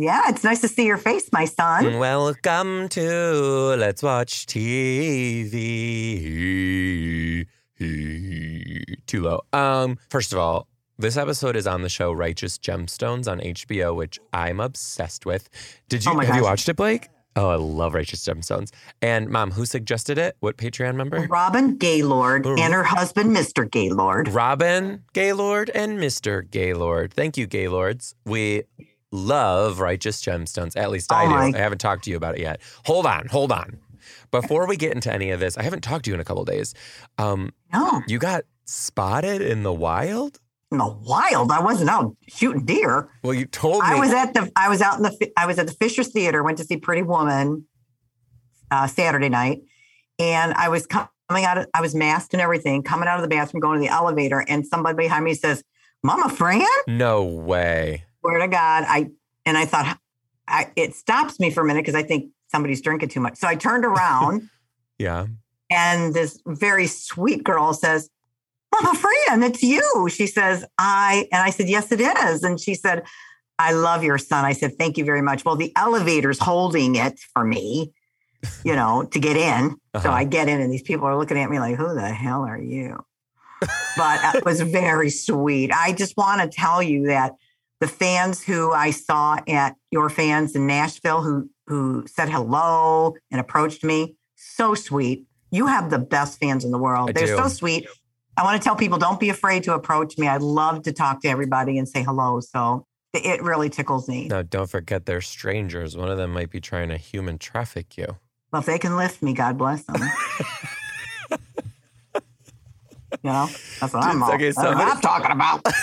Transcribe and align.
Yeah, 0.00 0.30
it's 0.30 0.42
nice 0.42 0.62
to 0.62 0.68
see 0.68 0.86
your 0.86 0.96
face, 0.96 1.28
my 1.30 1.44
son. 1.44 1.98
Welcome 1.98 2.88
to 2.88 3.76
Let's 3.76 4.02
Watch 4.02 4.46
TV. 4.46 4.66
Too 9.06 9.20
low. 9.22 9.42
Um, 9.52 9.98
first 10.08 10.32
of 10.32 10.38
all, 10.38 10.68
this 10.96 11.18
episode 11.18 11.54
is 11.54 11.66
on 11.66 11.82
the 11.82 11.90
show 11.90 12.12
Righteous 12.12 12.56
Gemstones 12.56 13.30
on 13.30 13.40
HBO, 13.40 13.94
which 13.94 14.18
I'm 14.32 14.58
obsessed 14.58 15.26
with. 15.26 15.50
Did 15.90 16.06
you 16.06 16.12
Oh 16.12 16.14
my 16.14 16.24
have 16.24 16.36
you 16.36 16.44
watched 16.44 16.70
it, 16.70 16.76
Blake? 16.76 17.10
Oh, 17.36 17.50
I 17.50 17.56
love 17.56 17.92
Righteous 17.92 18.24
Gemstones. 18.24 18.70
And 19.02 19.28
mom, 19.28 19.50
who 19.50 19.66
suggested 19.66 20.16
it? 20.16 20.34
What 20.40 20.56
Patreon 20.56 20.94
member? 20.94 21.26
Robin 21.28 21.76
Gaylord 21.76 22.46
and 22.46 22.72
her 22.72 22.84
husband, 22.84 23.36
Mr. 23.36 23.70
Gaylord. 23.70 24.28
Robin 24.28 25.04
Gaylord 25.12 25.70
and 25.74 25.98
Mr. 25.98 26.50
Gaylord. 26.50 27.12
Thank 27.12 27.36
you, 27.36 27.46
Gaylords. 27.46 28.14
We 28.24 28.62
love 29.12 29.80
Righteous 29.80 30.22
Gemstones. 30.22 30.76
At 30.76 30.90
least 30.90 31.12
I 31.12 31.24
Oh 31.24 31.50
do. 31.50 31.56
I 31.56 31.60
haven't 31.60 31.78
talked 31.78 32.04
to 32.04 32.10
you 32.10 32.16
about 32.16 32.36
it 32.36 32.40
yet. 32.42 32.60
Hold 32.86 33.06
on, 33.06 33.26
hold 33.28 33.52
on. 33.52 33.78
Before 34.30 34.66
we 34.66 34.76
get 34.76 34.92
into 34.94 35.12
any 35.12 35.30
of 35.30 35.40
this, 35.40 35.58
I 35.58 35.62
haven't 35.62 35.82
talked 35.82 36.04
to 36.04 36.10
you 36.10 36.14
in 36.14 36.20
a 36.20 36.24
couple 36.24 36.44
days. 36.44 36.74
Um, 37.18 37.50
No, 37.72 38.02
you 38.06 38.18
got 38.18 38.44
spotted 38.64 39.42
in 39.42 39.62
the 39.62 39.72
wild? 39.72 40.38
in 40.72 40.78
the 40.78 40.86
wild. 40.88 41.50
I 41.50 41.60
wasn't 41.60 41.90
out 41.90 42.16
shooting 42.28 42.64
deer. 42.64 43.10
Well, 43.24 43.34
you 43.34 43.44
told 43.46 43.82
me. 43.82 43.88
I 43.90 43.98
was 43.98 44.12
at 44.12 44.34
the 44.34 44.50
I 44.54 44.68
was 44.68 44.80
out 44.80 44.96
in 44.98 45.02
the 45.02 45.32
I 45.36 45.46
was 45.46 45.58
at 45.58 45.66
the 45.66 45.72
Fisher's 45.72 46.08
Theater. 46.12 46.42
Went 46.44 46.58
to 46.58 46.64
see 46.64 46.76
Pretty 46.76 47.02
Woman 47.02 47.66
uh, 48.70 48.86
Saturday 48.86 49.28
night, 49.28 49.62
and 50.20 50.54
I 50.54 50.68
was 50.68 50.86
coming 50.86 51.08
out. 51.44 51.58
Of, 51.58 51.66
I 51.74 51.80
was 51.80 51.94
masked 51.94 52.34
and 52.34 52.40
everything. 52.40 52.84
Coming 52.84 53.08
out 53.08 53.16
of 53.16 53.22
the 53.22 53.28
bathroom, 53.28 53.60
going 53.60 53.80
to 53.80 53.86
the 53.86 53.92
elevator, 53.92 54.44
and 54.46 54.64
somebody 54.64 54.96
behind 54.96 55.24
me 55.24 55.34
says, 55.34 55.64
"Mama 56.04 56.28
Fran." 56.28 56.64
no 56.86 57.24
way. 57.24 58.04
Swear 58.20 58.38
to 58.38 58.48
God, 58.48 58.84
I 58.86 59.10
and 59.46 59.56
I 59.56 59.64
thought 59.64 59.98
I, 60.46 60.70
it 60.76 60.94
stops 60.94 61.38
me 61.40 61.50
for 61.50 61.62
a 61.62 61.64
minute 61.64 61.82
because 61.82 61.94
I 61.94 62.02
think 62.02 62.30
somebody's 62.48 62.80
drinking 62.80 63.08
too 63.10 63.20
much. 63.20 63.36
So 63.36 63.46
I 63.48 63.54
turned 63.54 63.84
around, 63.84 64.48
Yeah. 64.98 65.26
and 65.70 66.12
this 66.14 66.40
very 66.46 66.86
sweet 66.86 67.44
girl 67.44 67.72
says. 67.72 68.08
Mama 68.82 68.96
Fran, 68.96 69.42
it's 69.42 69.64
you. 69.64 70.08
She 70.10 70.28
says, 70.28 70.64
I, 70.78 71.26
and 71.32 71.42
I 71.42 71.50
said, 71.50 71.68
yes, 71.68 71.90
it 71.90 72.00
is. 72.00 72.44
And 72.44 72.58
she 72.60 72.76
said, 72.76 73.02
I 73.58 73.72
love 73.72 74.04
your 74.04 74.16
son. 74.16 74.44
I 74.44 74.52
said, 74.52 74.78
thank 74.78 74.96
you 74.96 75.04
very 75.04 75.22
much. 75.22 75.44
Well, 75.44 75.56
the 75.56 75.72
elevator's 75.74 76.38
holding 76.38 76.94
it 76.94 77.18
for 77.34 77.44
me, 77.44 77.92
you 78.64 78.76
know, 78.76 79.02
to 79.10 79.18
get 79.18 79.36
in. 79.36 79.70
So 79.70 79.76
Uh-huh. 79.94 80.10
I 80.12 80.22
get 80.22 80.48
in 80.48 80.60
and 80.60 80.72
these 80.72 80.82
people 80.82 81.04
are 81.08 81.16
looking 81.18 81.36
at 81.36 81.50
me 81.50 81.58
like, 81.58 81.74
who 81.74 81.92
the 81.94 82.08
hell 82.10 82.42
are 82.44 82.60
you? 82.60 82.96
But 83.96 84.36
it 84.36 84.44
was 84.44 84.60
very 84.60 85.10
sweet. 85.10 85.72
I 85.74 85.92
just 85.92 86.16
want 86.16 86.40
to 86.40 86.46
tell 86.56 86.80
you 86.80 87.08
that 87.08 87.32
the 87.80 87.88
fans 87.88 88.42
who 88.42 88.72
I 88.72 88.90
saw 88.90 89.38
at 89.48 89.74
your 89.90 90.10
fans 90.10 90.54
in 90.54 90.66
Nashville 90.66 91.22
who 91.22 91.50
who 91.66 92.04
said 92.06 92.28
hello 92.28 93.14
and 93.30 93.40
approached 93.40 93.84
me, 93.84 94.16
so 94.36 94.74
sweet. 94.74 95.26
You 95.50 95.66
have 95.66 95.90
the 95.90 95.98
best 95.98 96.38
fans 96.40 96.64
in 96.64 96.72
the 96.72 96.78
world. 96.78 97.10
I 97.10 97.12
They're 97.12 97.26
do. 97.26 97.36
so 97.36 97.48
sweet. 97.48 97.86
I 98.36 98.42
want 98.42 98.60
to 98.60 98.64
tell 98.64 98.76
people 98.76 98.98
don't 98.98 99.20
be 99.20 99.28
afraid 99.28 99.64
to 99.64 99.74
approach 99.74 100.18
me. 100.18 100.26
I 100.26 100.38
love 100.38 100.82
to 100.82 100.92
talk 100.92 101.22
to 101.22 101.28
everybody 101.28 101.78
and 101.78 101.88
say 101.88 102.02
hello. 102.02 102.40
So 102.40 102.86
it 103.12 103.42
really 103.42 103.70
tickles 103.70 104.08
me. 104.08 104.28
Now, 104.28 104.42
don't 104.42 104.68
forget 104.68 105.06
they're 105.06 105.20
strangers. 105.20 105.96
One 105.96 106.10
of 106.10 106.18
them 106.18 106.32
might 106.32 106.50
be 106.50 106.60
trying 106.60 106.88
to 106.90 106.96
human 106.96 107.38
traffic 107.38 107.96
you. 107.96 108.16
Well, 108.52 108.60
if 108.60 108.66
they 108.66 108.78
can 108.78 108.96
lift 108.96 109.22
me, 109.22 109.32
God 109.32 109.58
bless 109.58 109.84
them. 109.84 110.00
you 113.12 113.30
know, 113.30 113.48
that's 113.80 113.92
what 113.92 114.04
I'm, 114.04 114.22
all, 114.22 114.32
Okay, 114.34 114.46
that's 114.50 114.56
what 114.58 114.76
I'm 114.76 115.00
talking 115.02 115.32
about. 115.32 115.64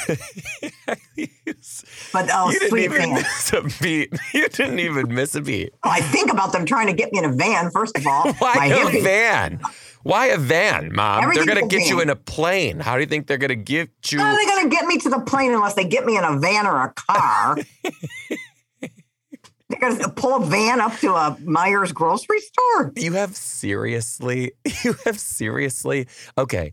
But 2.14 2.30
oh, 2.34 2.50
you 2.52 2.60
didn't 2.60 2.78
even 2.80 2.98
fans. 2.98 3.14
miss 3.24 3.54
a 3.54 3.62
beat. 3.82 4.14
You 4.34 4.48
didn't 4.50 4.80
even 4.80 5.14
miss 5.14 5.36
a 5.36 5.42
beat. 5.42 5.74
Oh, 5.84 5.90
I 5.90 6.02
think 6.02 6.32
about 6.32 6.52
them 6.52 6.66
trying 6.66 6.88
to 6.88 6.94
get 6.94 7.12
me 7.12 7.20
in 7.20 7.26
a 7.26 7.32
van, 7.32 7.72
first 7.72 7.98
of 7.98 8.06
all. 8.06 8.32
Why 8.34 8.54
My 8.56 8.66
a 8.68 8.78
hippie- 8.78 9.04
van? 9.04 9.62
Why 10.04 10.28
a 10.28 10.38
van, 10.38 10.94
Mom? 10.94 11.24
Everything's 11.24 11.46
they're 11.48 11.56
gonna 11.56 11.68
get 11.68 11.90
you 11.90 12.00
in 12.00 12.10
a 12.10 12.16
plane. 12.16 12.80
How 12.80 12.96
do 12.96 13.02
you 13.02 13.08
think 13.08 13.28
they're 13.28 13.38
gonna 13.38 13.56
get 13.56 13.90
you? 14.12 14.20
How 14.20 14.32
are 14.34 14.36
they 14.38 14.46
going 14.46 14.70
to 14.70 14.76
get 14.76 14.86
me 14.86 14.98
to 15.00 15.10
the 15.10 15.20
plane 15.20 15.52
unless 15.54 15.74
they 15.74 15.84
get 15.86 16.06
me 16.06 16.18
in 16.18 16.24
a 16.24 16.38
van 16.40 16.66
or 16.66 16.82
a 16.84 16.94
car? 16.94 17.58
They're 19.70 19.80
going 19.82 19.98
to 20.00 20.10
pull 20.10 20.36
a 20.42 20.46
van 20.46 20.80
up 20.80 20.98
to 21.00 21.14
a 21.14 21.38
Meijers 21.42 21.94
grocery 21.94 22.40
store. 22.40 22.94
You 22.96 23.14
have 23.14 23.36
seriously, 23.36 24.54
you 24.84 24.94
have 25.04 25.20
seriously, 25.20 26.08
okay. 26.38 26.72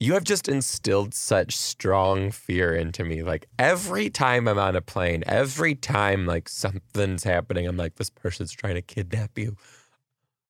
You 0.00 0.14
have 0.14 0.22
just 0.22 0.48
instilled 0.48 1.12
such 1.12 1.56
strong 1.56 2.30
fear 2.30 2.74
into 2.74 3.04
me. 3.04 3.22
Like 3.24 3.46
every 3.58 4.10
time 4.10 4.46
I'm 4.46 4.58
on 4.58 4.76
a 4.76 4.80
plane, 4.80 5.24
every 5.26 5.74
time 5.74 6.24
like 6.24 6.48
something's 6.48 7.24
happening, 7.24 7.66
I'm 7.66 7.76
like, 7.76 7.96
this 7.96 8.10
person's 8.10 8.52
trying 8.52 8.74
to 8.74 8.82
kidnap 8.82 9.36
you. 9.36 9.56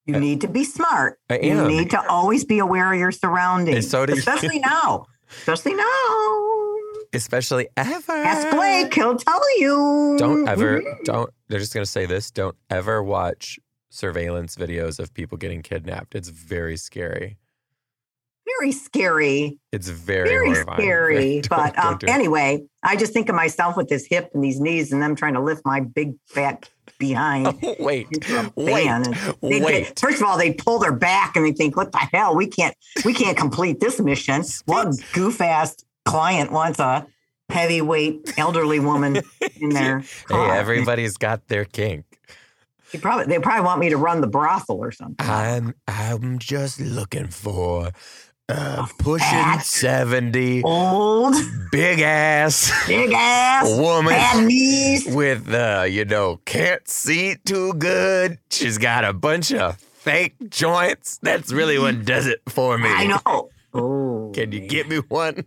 You 0.05 0.19
need 0.19 0.41
to 0.41 0.49
be 0.49 0.65
smart. 0.65 1.19
I 1.29 1.35
am. 1.35 1.71
You 1.71 1.77
need 1.77 1.91
to 1.91 2.03
always 2.09 2.45
be 2.45 2.59
aware 2.59 2.93
of 2.93 2.99
your 2.99 3.13
surroundings, 3.13 3.77
And 3.77 3.85
so 3.85 4.07
do 4.07 4.15
you. 4.15 4.19
especially 4.19 4.59
now. 4.59 5.07
Especially 5.31 5.75
now. 5.75 6.77
Especially 7.13 7.69
ever. 7.77 8.13
Ask 8.13 8.51
Blake; 8.57 8.95
he'll 8.95 9.17
tell 9.17 9.61
you. 9.61 10.17
Don't 10.19 10.49
ever, 10.49 10.81
mm-hmm. 10.81 11.03
don't, 11.05 11.31
they're 11.49 11.59
just 11.59 11.75
gonna 11.75 11.85
say 11.87 12.07
this 12.07 12.31
don't 12.31 12.57
ever 12.71 13.03
watch 13.03 13.59
surveillance 13.91 14.57
videos 14.57 14.99
of 14.99 15.13
people 15.13 15.37
getting 15.37 15.63
kidnapped. 15.63 16.15
It's 16.15 16.29
very 16.29 16.79
scary. 16.79 17.37
Very 18.59 18.73
scary. 18.73 19.59
It's 19.73 19.89
very, 19.89 20.29
Very 20.29 20.47
horrifying. 20.47 20.79
scary. 20.81 21.43
But 21.49 21.79
um, 21.79 21.99
do 21.99 22.07
anyway, 22.07 22.65
I 22.83 22.97
just 22.97 23.13
think 23.13 23.29
of 23.29 23.35
myself 23.35 23.77
with 23.77 23.89
this 23.89 24.07
hip 24.07 24.31
and 24.35 24.43
these 24.43 24.59
knees, 24.61 24.93
and 24.93 25.03
them 25.03 25.15
trying 25.15 25.35
to 25.35 25.41
lift 25.41 25.63
my 25.65 25.81
big 25.81 26.15
fat 26.27 26.69
behind. 26.99 27.59
wait, 27.79 28.09
wait, 28.09 28.09
they- 28.57 29.31
they- 29.43 29.61
wait. 29.61 29.99
first 29.99 30.21
of 30.23 30.27
all, 30.27 30.39
they 30.39 30.53
pull 30.53 30.79
their 30.79 30.93
back 30.93 31.37
and 31.37 31.45
they 31.45 31.53
think, 31.53 31.77
"What 31.77 31.93
the 31.93 31.99
hell? 31.99 32.35
We 32.35 32.47
can't, 32.47 32.75
we 33.05 33.13
can't 33.15 33.37
complete 33.37 33.81
this 33.81 34.01
mission." 34.01 34.43
One 34.65 34.95
goof 35.13 35.41
ass 35.41 35.77
client 36.05 36.51
wants 36.51 36.79
a 36.79 37.07
heavyweight 37.51 38.35
elderly 38.39 38.81
woman 38.81 39.21
in 39.61 39.71
their 39.71 40.01
Hey, 40.29 40.51
everybody's 40.51 41.17
got 41.17 41.49
their 41.49 41.65
kink. 41.65 42.05
They 42.93 42.99
probably, 42.99 43.27
they 43.27 43.39
probably 43.39 43.65
want 43.67 43.81
me 43.81 43.91
to 43.91 43.99
run 43.99 44.23
the 44.23 44.27
brothel 44.27 44.77
or 44.79 44.91
something. 44.93 45.17
I'm 45.27 45.75
I'm 45.87 46.39
just 46.39 46.81
looking 46.81 47.27
for 47.27 47.91
uh, 48.49 48.87
pushing 48.99 49.27
fat- 49.29 49.65
70, 49.65 50.63
Old, 50.65 51.35
big 51.71 52.01
ass 52.01 52.73
big 52.87 53.13
ass, 53.13 53.69
woman 53.79 54.13
bad 54.13 54.47
knees. 54.47 55.07
with 55.07 55.53
uh, 55.53 55.85
you 55.89 56.05
know, 56.05 56.41
can't 56.47 56.87
see 56.89 57.37
too 57.45 57.75
good. 57.75 58.39
She's 58.51 58.79
got 58.79 59.05
a 59.05 59.13
bunch 59.13 59.53
of 59.53 59.77
fake 59.79 60.35
joints. 60.49 61.19
That's 61.23 61.53
really 61.53 61.79
what 61.79 62.05
does 62.05 62.27
it 62.27 62.41
for 62.49 62.79
me. 62.79 62.89
I 62.89 63.07
know. 63.07 63.51
Oh, 63.75 64.33
Can 64.35 64.53
you 64.53 64.61
get 64.61 64.89
me 64.89 64.97
one? 64.99 65.45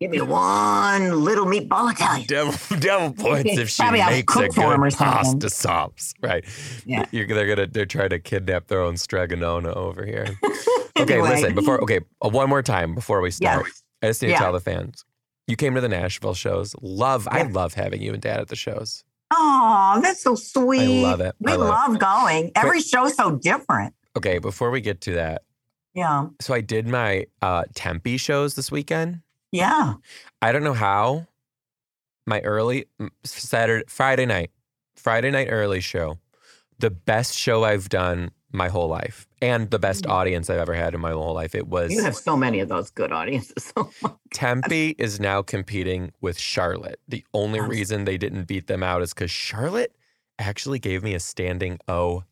give 0.00 0.10
me 0.10 0.20
one 0.22 1.24
little 1.24 1.44
meatball 1.46 1.92
Italian? 1.92 2.26
Devil, 2.26 2.78
devil 2.80 3.12
points 3.12 3.56
if 3.58 3.68
she 3.68 3.82
Probably 3.82 4.00
makes 4.00 4.18
a 4.18 4.22
cook 4.24 4.54
for 4.54 4.72
'em 4.72 4.82
or 4.82 4.88
good 4.90 4.98
pasta 4.98 5.48
sauce, 5.50 6.14
right? 6.22 6.44
Yeah. 6.84 7.04
You're, 7.12 7.26
they're 7.28 7.46
gonna 7.54 7.66
they're 7.68 7.86
trying 7.86 8.10
to 8.10 8.18
kidnap 8.18 8.66
their 8.66 8.80
own 8.82 8.96
Strega 8.96 9.36
Nona 9.36 9.72
over 9.72 10.04
here. 10.04 10.26
Okay, 11.02 11.14
Anyway. 11.14 11.28
listen. 11.30 11.54
Before 11.54 11.82
okay, 11.82 12.00
uh, 12.24 12.28
one 12.28 12.48
more 12.48 12.62
time 12.62 12.94
before 12.94 13.20
we 13.20 13.30
start. 13.30 13.66
Yes. 13.66 13.82
I 14.02 14.06
just 14.08 14.22
need 14.22 14.28
to 14.28 14.32
Yeah. 14.32 14.38
tell 14.40 14.52
the 14.52 14.60
fans. 14.60 15.04
You 15.46 15.56
came 15.56 15.74
to 15.74 15.80
the 15.80 15.88
Nashville 15.88 16.34
shows. 16.34 16.74
Love, 16.80 17.26
I 17.30 17.42
love 17.42 17.74
having 17.74 18.00
you 18.00 18.12
and 18.12 18.22
Dad 18.22 18.40
at 18.40 18.48
the 18.48 18.56
shows. 18.56 19.04
Oh, 19.32 19.98
that's 20.02 20.22
so 20.22 20.34
sweet. 20.34 21.04
I 21.04 21.08
love 21.10 21.20
it. 21.20 21.34
We 21.40 21.52
I 21.52 21.56
love 21.56 21.94
it. 21.94 22.00
going. 22.00 22.52
Every 22.56 22.80
show's 22.80 23.14
so 23.16 23.32
different. 23.36 23.94
Okay, 24.16 24.38
before 24.38 24.70
we 24.70 24.80
get 24.80 25.00
to 25.02 25.14
that, 25.14 25.42
Yeah. 25.94 26.26
so 26.40 26.54
I 26.54 26.60
did 26.60 26.86
my 26.86 27.26
uh, 27.42 27.64
Tempe 27.74 28.16
shows 28.16 28.54
this 28.54 28.70
weekend. 28.72 29.20
Yeah. 29.52 29.94
I 30.42 30.52
don't 30.52 30.64
know 30.64 30.72
how. 30.74 31.26
My 32.26 32.40
early 32.42 32.86
Saturday, 33.24 33.84
Friday 33.88 34.26
night, 34.26 34.50
Friday 34.94 35.30
night 35.30 35.48
early 35.50 35.80
show, 35.80 36.18
the 36.78 36.90
best 36.90 37.36
show 37.36 37.64
I've 37.64 37.88
done 37.88 38.30
my 38.52 38.68
whole 38.68 38.88
life 38.88 39.26
and 39.42 39.70
the 39.70 39.78
best 39.78 40.02
mm-hmm. 40.04 40.12
audience 40.12 40.50
I've 40.50 40.58
ever 40.58 40.74
had 40.74 40.94
in 40.94 41.00
my 41.00 41.12
whole 41.12 41.34
life. 41.34 41.54
It 41.54 41.68
was. 41.68 41.92
You 41.92 42.02
have 42.02 42.16
so 42.16 42.36
many 42.36 42.60
of 42.60 42.68
those 42.68 42.90
good 42.90 43.12
audiences. 43.12 43.72
Oh 44.02 44.16
Tempe 44.32 44.94
is 44.98 45.18
now 45.18 45.42
competing 45.42 46.12
with 46.20 46.38
Charlotte. 46.38 47.00
The 47.08 47.24
only 47.34 47.60
reason 47.60 48.04
they 48.04 48.16
didn't 48.16 48.44
beat 48.44 48.68
them 48.68 48.82
out 48.82 49.02
is 49.02 49.12
because 49.12 49.30
Charlotte 49.30 49.94
actually 50.38 50.78
gave 50.78 51.02
me 51.02 51.14
a 51.14 51.20
standing 51.20 51.78
O 51.88 52.24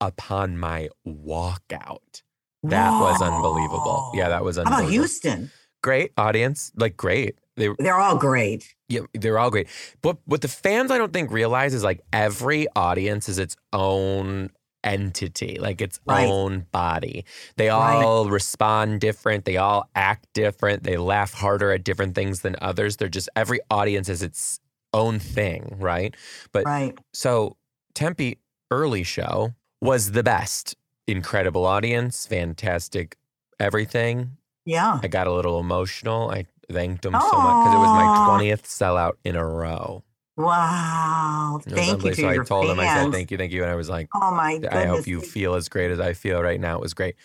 upon 0.00 0.58
my 0.58 0.88
walkout. 1.06 2.22
That 2.62 2.90
was 3.00 3.20
unbelievable. 3.22 4.12
Yeah, 4.14 4.28
that 4.28 4.42
was 4.44 4.56
How 4.56 4.62
unbelievable. 4.62 4.86
about 4.86 4.92
Houston? 4.92 5.50
Great 5.82 6.12
audience, 6.16 6.72
like 6.76 6.96
great. 6.96 7.38
They 7.56 7.68
They're 7.78 7.98
all 7.98 8.16
great. 8.16 8.74
yeah, 8.88 9.00
they're 9.14 9.38
all 9.38 9.50
great. 9.50 9.68
But 10.02 10.18
what 10.24 10.40
the 10.40 10.48
fans 10.48 10.90
I 10.90 10.98
don't 10.98 11.12
think 11.12 11.30
realize 11.30 11.74
is 11.74 11.84
like 11.84 12.00
every 12.12 12.66
audience 12.74 13.28
is 13.28 13.38
its 13.38 13.56
own 13.72 14.50
entity, 14.88 15.58
like 15.60 15.80
its 15.80 16.00
Right. 16.06 16.26
own 16.28 16.66
body. 16.72 17.24
They 17.56 17.68
Right. 17.68 18.02
all 18.02 18.28
respond 18.30 19.00
different, 19.00 19.44
they 19.44 19.56
all 19.58 19.88
act 19.94 20.26
different, 20.34 20.82
they 20.82 20.96
laugh 20.96 21.34
harder 21.34 21.70
at 21.72 21.84
different 21.84 22.14
things 22.14 22.40
than 22.40 22.56
others. 22.60 22.96
They're 22.96 23.08
just 23.08 23.28
every 23.36 23.60
audience 23.70 24.08
is 24.08 24.22
its 24.22 24.60
own 24.94 25.18
thing, 25.18 25.76
right? 25.78 26.14
But 26.52 26.64
Right. 26.64 26.98
so 27.12 27.56
Tempe 27.94 28.38
early 28.70 29.02
show 29.02 29.54
was 29.82 30.12
the 30.12 30.22
best. 30.22 30.74
Incredible 31.06 31.66
audience, 31.66 32.26
fantastic 32.26 33.16
everything. 33.60 34.36
Yeah. 34.64 35.00
I 35.02 35.08
got 35.08 35.26
a 35.26 35.32
little 35.32 35.58
emotional. 35.60 36.30
I 36.30 36.46
thanked 36.70 37.02
them 37.02 37.14
so 37.20 37.40
much 37.40 37.56
because 37.58 37.74
it 37.74 37.78
was 37.78 37.92
my 37.92 38.08
20th 38.08 38.64
sellout 38.64 39.14
in 39.24 39.36
a 39.36 39.44
row. 39.46 40.02
Wow. 40.38 41.60
Thank 41.68 42.04
you 42.04 42.14
to 42.14 42.16
so 42.16 42.28
I 42.28 42.36
told 42.36 42.66
fans. 42.66 42.78
them, 42.78 42.80
I 42.80 42.86
said, 42.86 43.12
thank 43.12 43.32
you, 43.32 43.36
thank 43.36 43.52
you. 43.52 43.64
And 43.64 43.72
I 43.72 43.74
was 43.74 43.88
like, 43.88 44.08
Oh 44.14 44.30
my 44.30 44.52
goodness. 44.54 44.72
I 44.72 44.86
hope 44.86 45.08
you 45.08 45.20
feel 45.20 45.54
as 45.54 45.68
great 45.68 45.90
as 45.90 45.98
I 45.98 46.12
feel 46.12 46.40
right 46.40 46.60
now. 46.60 46.76
It 46.76 46.80
was 46.80 46.94
great. 46.94 47.16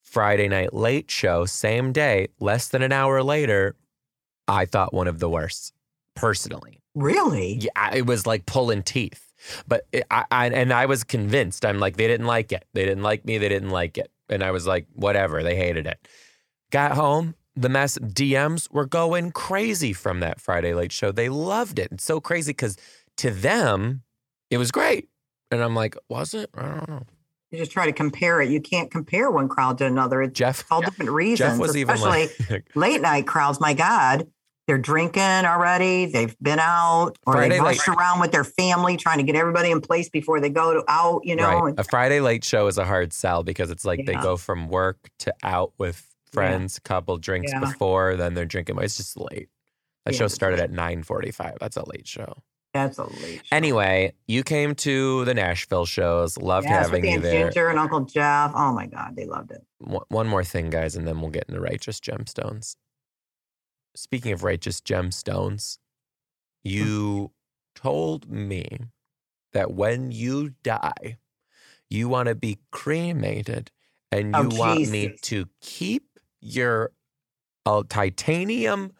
Friday 0.00 0.48
night 0.48 0.72
late 0.72 1.10
show, 1.10 1.44
same 1.44 1.92
day, 1.92 2.28
less 2.40 2.68
than 2.68 2.82
an 2.82 2.90
hour 2.90 3.22
later, 3.22 3.76
I 4.48 4.64
thought 4.64 4.94
one 4.94 5.06
of 5.06 5.18
the 5.18 5.28
worst, 5.28 5.74
personally. 6.16 6.80
Really? 6.94 7.58
Yeah, 7.60 7.94
it 7.94 8.06
was 8.06 8.26
like 8.26 8.46
pulling 8.46 8.82
teeth. 8.82 9.32
But 9.68 9.86
it, 9.92 10.04
I, 10.10 10.24
I 10.30 10.46
and 10.48 10.72
I 10.72 10.86
was 10.86 11.04
convinced. 11.04 11.66
I'm 11.66 11.78
like, 11.78 11.96
they 11.96 12.06
didn't 12.06 12.26
like 12.26 12.52
it. 12.52 12.64
They 12.72 12.84
didn't 12.84 13.02
like 13.02 13.24
me. 13.24 13.38
They 13.38 13.48
didn't 13.48 13.70
like 13.70 13.98
it. 13.98 14.10
And 14.30 14.42
I 14.42 14.50
was 14.50 14.66
like, 14.66 14.86
whatever. 14.94 15.42
They 15.42 15.56
hated 15.56 15.86
it. 15.86 16.08
Got 16.70 16.92
home. 16.92 17.34
The 17.54 17.68
mess 17.68 17.98
DMs 17.98 18.70
were 18.72 18.86
going 18.86 19.30
crazy 19.32 19.92
from 19.92 20.20
that 20.20 20.40
Friday 20.40 20.74
late 20.74 20.92
show. 20.92 21.12
They 21.12 21.28
loved 21.28 21.78
it. 21.78 21.88
It's 21.92 22.04
so 22.04 22.20
crazy 22.20 22.52
because 22.52 22.76
to 23.18 23.30
them, 23.30 24.02
it 24.50 24.58
was 24.58 24.70
great. 24.70 25.08
And 25.50 25.62
I'm 25.62 25.74
like, 25.74 25.96
was 26.08 26.32
it? 26.32 26.48
I 26.54 26.62
don't 26.62 26.88
know. 26.88 27.02
You 27.50 27.58
just 27.58 27.70
try 27.70 27.84
to 27.84 27.92
compare 27.92 28.40
it. 28.40 28.48
You 28.48 28.62
can't 28.62 28.90
compare 28.90 29.30
one 29.30 29.46
crowd 29.48 29.76
to 29.78 29.84
another. 29.84 30.22
It's 30.22 30.32
Jeff, 30.32 30.64
all 30.70 30.80
different 30.80 31.10
reasons. 31.10 31.50
Jeff 31.52 31.58
was 31.58 31.76
even 31.76 31.94
especially 31.94 32.30
like, 32.48 32.70
late 32.74 33.02
night 33.02 33.26
crowds. 33.26 33.60
My 33.60 33.74
God, 33.74 34.26
they're 34.66 34.78
drinking 34.78 35.20
already. 35.22 36.06
They've 36.06 36.34
been 36.40 36.58
out, 36.58 37.18
or 37.26 37.34
Friday 37.34 37.50
they 37.50 37.58
night- 37.58 37.76
rushed 37.76 37.88
around 37.88 38.20
with 38.20 38.32
their 38.32 38.44
family 38.44 38.96
trying 38.96 39.18
to 39.18 39.24
get 39.24 39.36
everybody 39.36 39.70
in 39.70 39.82
place 39.82 40.08
before 40.08 40.40
they 40.40 40.48
go 40.48 40.72
to 40.72 40.84
out. 40.88 41.20
You 41.24 41.36
know, 41.36 41.60
right. 41.60 41.74
A 41.76 41.84
Friday 41.84 42.20
late 42.20 42.42
show 42.42 42.68
is 42.68 42.78
a 42.78 42.86
hard 42.86 43.12
sell 43.12 43.42
because 43.42 43.70
it's 43.70 43.84
like 43.84 44.06
they 44.06 44.14
go 44.14 44.38
from 44.38 44.68
work 44.68 45.10
to 45.18 45.34
out 45.42 45.74
with 45.76 46.08
friends, 46.32 46.78
couple 46.78 47.18
drinks 47.18 47.52
Yeah. 47.52 47.60
before, 47.60 48.16
then 48.16 48.34
they're 48.34 48.44
drinking. 48.44 48.78
It's 48.80 48.96
just 48.96 49.16
late. 49.16 49.48
That 50.04 50.14
Yeah, 50.14 50.20
show 50.20 50.28
started 50.28 50.60
at 50.60 50.70
9:45. 50.72 51.58
That's 51.60 51.76
a 51.76 51.88
late 51.88 52.06
show. 52.08 52.42
that's 52.74 52.96
a 52.98 53.04
late. 53.04 53.44
show. 53.46 53.54
Anyway, 53.56 54.14
you 54.26 54.42
came 54.42 54.74
to 54.76 55.24
the 55.26 55.34
Nashville 55.34 55.84
shows. 55.84 56.38
Loved 56.38 56.66
yes, 56.66 56.86
having 56.86 57.04
you 57.06 57.20
there. 57.20 57.44
Ginger 57.50 57.68
and 57.68 57.78
Uncle 57.78 58.00
Jeff. 58.06 58.50
Oh 58.54 58.72
my 58.72 58.86
God, 58.86 59.14
they 59.14 59.26
loved 59.26 59.50
it. 59.52 59.64
One 59.78 60.04
one 60.08 60.26
more 60.26 60.42
thing, 60.42 60.70
guys, 60.70 60.96
and 60.96 61.06
then 61.06 61.20
we'll 61.20 61.30
get 61.30 61.44
into 61.48 61.60
righteous 61.60 62.00
gemstones. 62.00 62.76
Speaking 63.94 64.32
of 64.32 64.42
righteous 64.42 64.80
gemstones, 64.80 65.76
hmm. 66.64 66.70
you 66.70 67.32
told 67.74 68.30
me 68.30 68.66
that 69.52 69.72
when 69.74 70.10
you 70.10 70.54
die, 70.62 71.18
you 71.90 72.08
want 72.08 72.28
to 72.28 72.34
be 72.34 72.58
cremated 72.70 73.70
and 74.10 74.34
oh, 74.34 74.42
you 74.44 74.48
Oh, 74.54 74.58
want 74.58 74.88
me 74.88 75.16
to 75.22 75.46
keep 75.60 76.11
your 76.42 76.90
uh, 77.64 77.82
titanium 77.88 78.92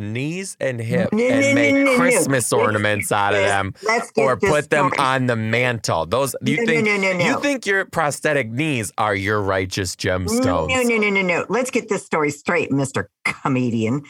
knees 0.00 0.56
and 0.60 0.78
hip 0.80 1.12
No, 1.12 1.24
and 1.24 1.40
no, 1.40 1.54
make 1.54 1.74
no. 1.74 1.96
Christmas 1.96 2.52
ornaments 2.52 3.10
out 3.10 3.34
of 3.34 3.40
them 3.40 3.74
or 4.16 4.36
put 4.36 4.70
them 4.70 4.90
story- 4.92 4.98
on 4.98 5.26
the 5.26 5.34
mantle. 5.34 6.06
Those 6.06 6.36
you 6.44 6.58
no, 6.58 6.66
think 6.66 6.84
no, 6.86 6.96
no, 6.96 7.12
no, 7.12 7.18
no. 7.18 7.24
you 7.24 7.40
think 7.40 7.66
your 7.66 7.84
prosthetic 7.84 8.48
knees 8.48 8.92
are 8.96 9.14
your 9.14 9.42
righteous 9.42 9.96
gemstones? 9.96 10.68
no, 10.68 10.82
no, 10.82 10.96
no, 10.98 11.10
no. 11.10 11.22
No. 11.22 11.46
Let's 11.48 11.70
get 11.72 11.88
this 11.88 12.04
story 12.06 12.30
straight, 12.30 12.70
Mr. 12.70 13.06
Comedian. 13.24 14.02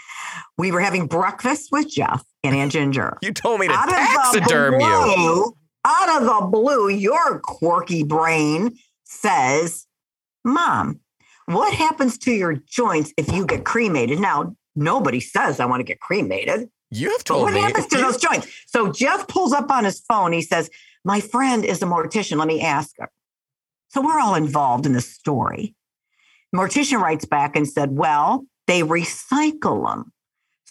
We 0.58 0.72
were 0.72 0.80
having 0.80 1.06
breakfast 1.06 1.70
with 1.72 1.88
Jeff 1.88 2.22
and 2.44 2.54
Aunt 2.54 2.72
Ginger. 2.72 3.16
You 3.22 3.32
told 3.32 3.60
me 3.60 3.68
to 3.68 3.72
Out 3.74 3.88
taxiderm 3.88 4.74
you. 4.74 4.78
blue, 4.80 5.56
out 5.86 6.20
of 6.22 6.24
the 6.26 6.46
blue, 6.50 6.88
your 6.90 7.40
quirky 7.40 8.02
brain 8.02 8.76
says, 9.04 9.86
Mom, 10.44 11.00
what 11.54 11.72
happens 11.74 12.18
to 12.18 12.32
your 12.32 12.54
joints 12.54 13.12
if 13.16 13.32
you 13.32 13.46
get 13.46 13.64
cremated? 13.64 14.20
Now, 14.20 14.54
nobody 14.76 15.20
says 15.20 15.60
I 15.60 15.66
want 15.66 15.80
to 15.80 15.84
get 15.84 16.00
cremated. 16.00 16.68
You 16.90 17.10
have 17.10 17.18
But 17.20 17.24
told 17.26 17.42
what 17.42 17.54
me. 17.54 17.60
happens 17.60 17.86
to 17.88 17.98
those 17.98 18.16
joints? 18.16 18.48
So 18.66 18.90
Jeff 18.92 19.28
pulls 19.28 19.52
up 19.52 19.70
on 19.70 19.84
his 19.84 20.00
phone. 20.00 20.32
He 20.32 20.42
says, 20.42 20.70
My 21.04 21.20
friend 21.20 21.64
is 21.64 21.82
a 21.82 21.86
mortician. 21.86 22.36
Let 22.38 22.48
me 22.48 22.60
ask 22.62 22.94
her. 22.98 23.10
So 23.90 24.00
we're 24.02 24.20
all 24.20 24.34
involved 24.34 24.86
in 24.86 24.92
this 24.92 25.10
story. 25.12 25.74
Mortician 26.54 27.00
writes 27.00 27.24
back 27.24 27.56
and 27.56 27.68
said, 27.68 27.92
Well, 27.92 28.46
they 28.66 28.82
recycle 28.82 29.86
them. 29.88 30.12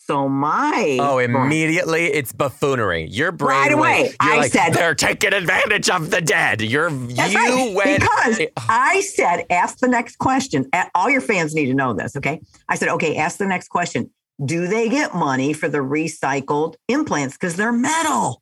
So 0.08 0.30
my 0.30 0.98
Oh, 1.02 1.18
immediately 1.18 2.06
it's 2.06 2.32
buffoonery. 2.32 3.08
Your 3.10 3.34
brain 3.34 3.60
Right 3.60 3.72
away, 3.74 4.04
went, 4.04 4.16
I 4.22 4.38
like, 4.38 4.52
said- 4.54 4.74
they're 4.74 4.96
taking 4.96 5.34
advantage 5.34 5.90
of 5.90 6.10
the 6.12 6.22
dead. 6.22 6.62
You're 6.62 6.90
That's 6.90 7.34
you 7.34 7.38
right, 7.40 7.76
went 7.76 8.00
because 8.02 8.40
it- 8.40 8.54
I 8.58 9.02
said, 9.02 9.46
ask 9.50 9.80
the 9.80 9.90
next 9.90 10.18
question. 10.18 10.70
All 10.96 11.10
your 11.10 11.20
fans 11.20 11.54
need 11.54 11.66
to 11.66 11.74
know 11.74 11.94
this, 11.94 12.16
okay? 12.16 12.40
I 12.70 12.76
said, 12.76 12.88
okay, 12.88 13.18
ask 13.18 13.38
the 13.38 13.46
next 13.48 13.68
question. 13.68 14.10
Do 14.44 14.68
they 14.68 14.88
get 14.88 15.14
money 15.14 15.52
for 15.52 15.68
the 15.68 15.80
recycled 15.80 16.76
implants 16.88 17.34
because 17.36 17.58
they're 17.58 17.74
metal? 17.74 18.42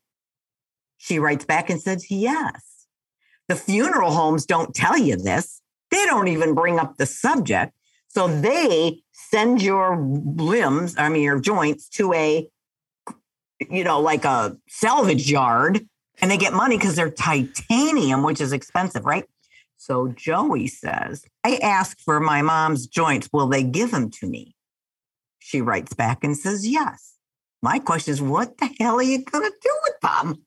She 0.97 1.17
writes 1.17 1.45
back 1.45 1.71
and 1.71 1.81
says, 1.81 2.11
yes. 2.11 2.85
The 3.47 3.55
funeral 3.55 4.11
homes 4.11 4.45
don't 4.45 4.75
tell 4.75 4.97
you 4.99 5.15
this. 5.15 5.61
They 5.89 6.05
don't 6.05 6.27
even 6.27 6.53
bring 6.53 6.77
up 6.79 6.97
the 6.97 7.05
subject. 7.07 7.73
So 8.07 8.27
they 8.27 9.01
send 9.35 9.61
your 9.61 9.97
limbs, 9.97 10.95
I 10.97 11.09
mean, 11.09 11.23
your 11.23 11.41
joints 11.41 11.89
to 11.89 12.13
a, 12.13 12.47
you 13.69 13.83
know, 13.83 13.99
like 13.99 14.23
a 14.23 14.55
salvage 14.69 15.29
yard 15.29 15.85
and 16.21 16.31
they 16.31 16.37
get 16.37 16.53
money 16.53 16.77
because 16.77 16.95
they're 16.95 17.11
titanium, 17.11 18.23
which 18.23 18.39
is 18.39 18.53
expensive, 18.53 19.03
right? 19.03 19.25
So 19.75 20.07
Joey 20.15 20.67
says, 20.67 21.25
I 21.43 21.57
asked 21.57 21.99
for 21.99 22.21
my 22.21 22.43
mom's 22.43 22.87
joints. 22.87 23.27
Will 23.33 23.47
they 23.47 23.61
give 23.61 23.91
them 23.91 24.09
to 24.11 24.25
me? 24.25 24.55
She 25.39 25.59
writes 25.59 25.93
back 25.93 26.23
and 26.23 26.37
says, 26.37 26.65
Yes. 26.65 27.15
My 27.61 27.79
question 27.79 28.13
is, 28.13 28.21
what 28.21 28.57
the 28.57 28.69
hell 28.79 28.95
are 28.95 29.03
you 29.03 29.21
going 29.21 29.43
to 29.43 29.57
do 29.61 29.77
with 29.83 29.99
them? 30.01 30.43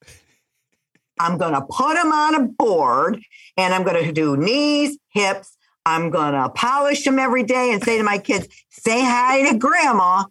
I'm 1.20 1.36
going 1.36 1.52
to 1.52 1.60
put 1.60 1.92
them 1.92 2.10
on 2.10 2.34
a 2.36 2.46
board 2.46 3.20
and 3.58 3.74
I'm 3.74 3.82
going 3.82 4.02
to 4.02 4.12
do 4.12 4.36
knees, 4.38 4.96
hips. 5.12 5.57
I'm 5.88 6.10
going 6.10 6.34
to 6.34 6.50
polish 6.50 7.04
them 7.04 7.18
every 7.18 7.42
day 7.42 7.72
and 7.72 7.82
say 7.82 7.96
to 7.96 8.04
my 8.04 8.18
kids, 8.18 8.46
say 8.68 9.02
hi 9.02 9.50
to 9.50 9.56
grandma. 9.56 10.24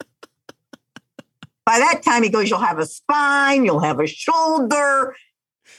By 1.65 1.79
that 1.79 2.03
time, 2.03 2.23
he 2.23 2.29
goes, 2.29 2.49
You'll 2.49 2.59
have 2.59 2.79
a 2.79 2.85
spine, 2.85 3.65
you'll 3.65 3.79
have 3.81 3.99
a 3.99 4.07
shoulder, 4.07 5.15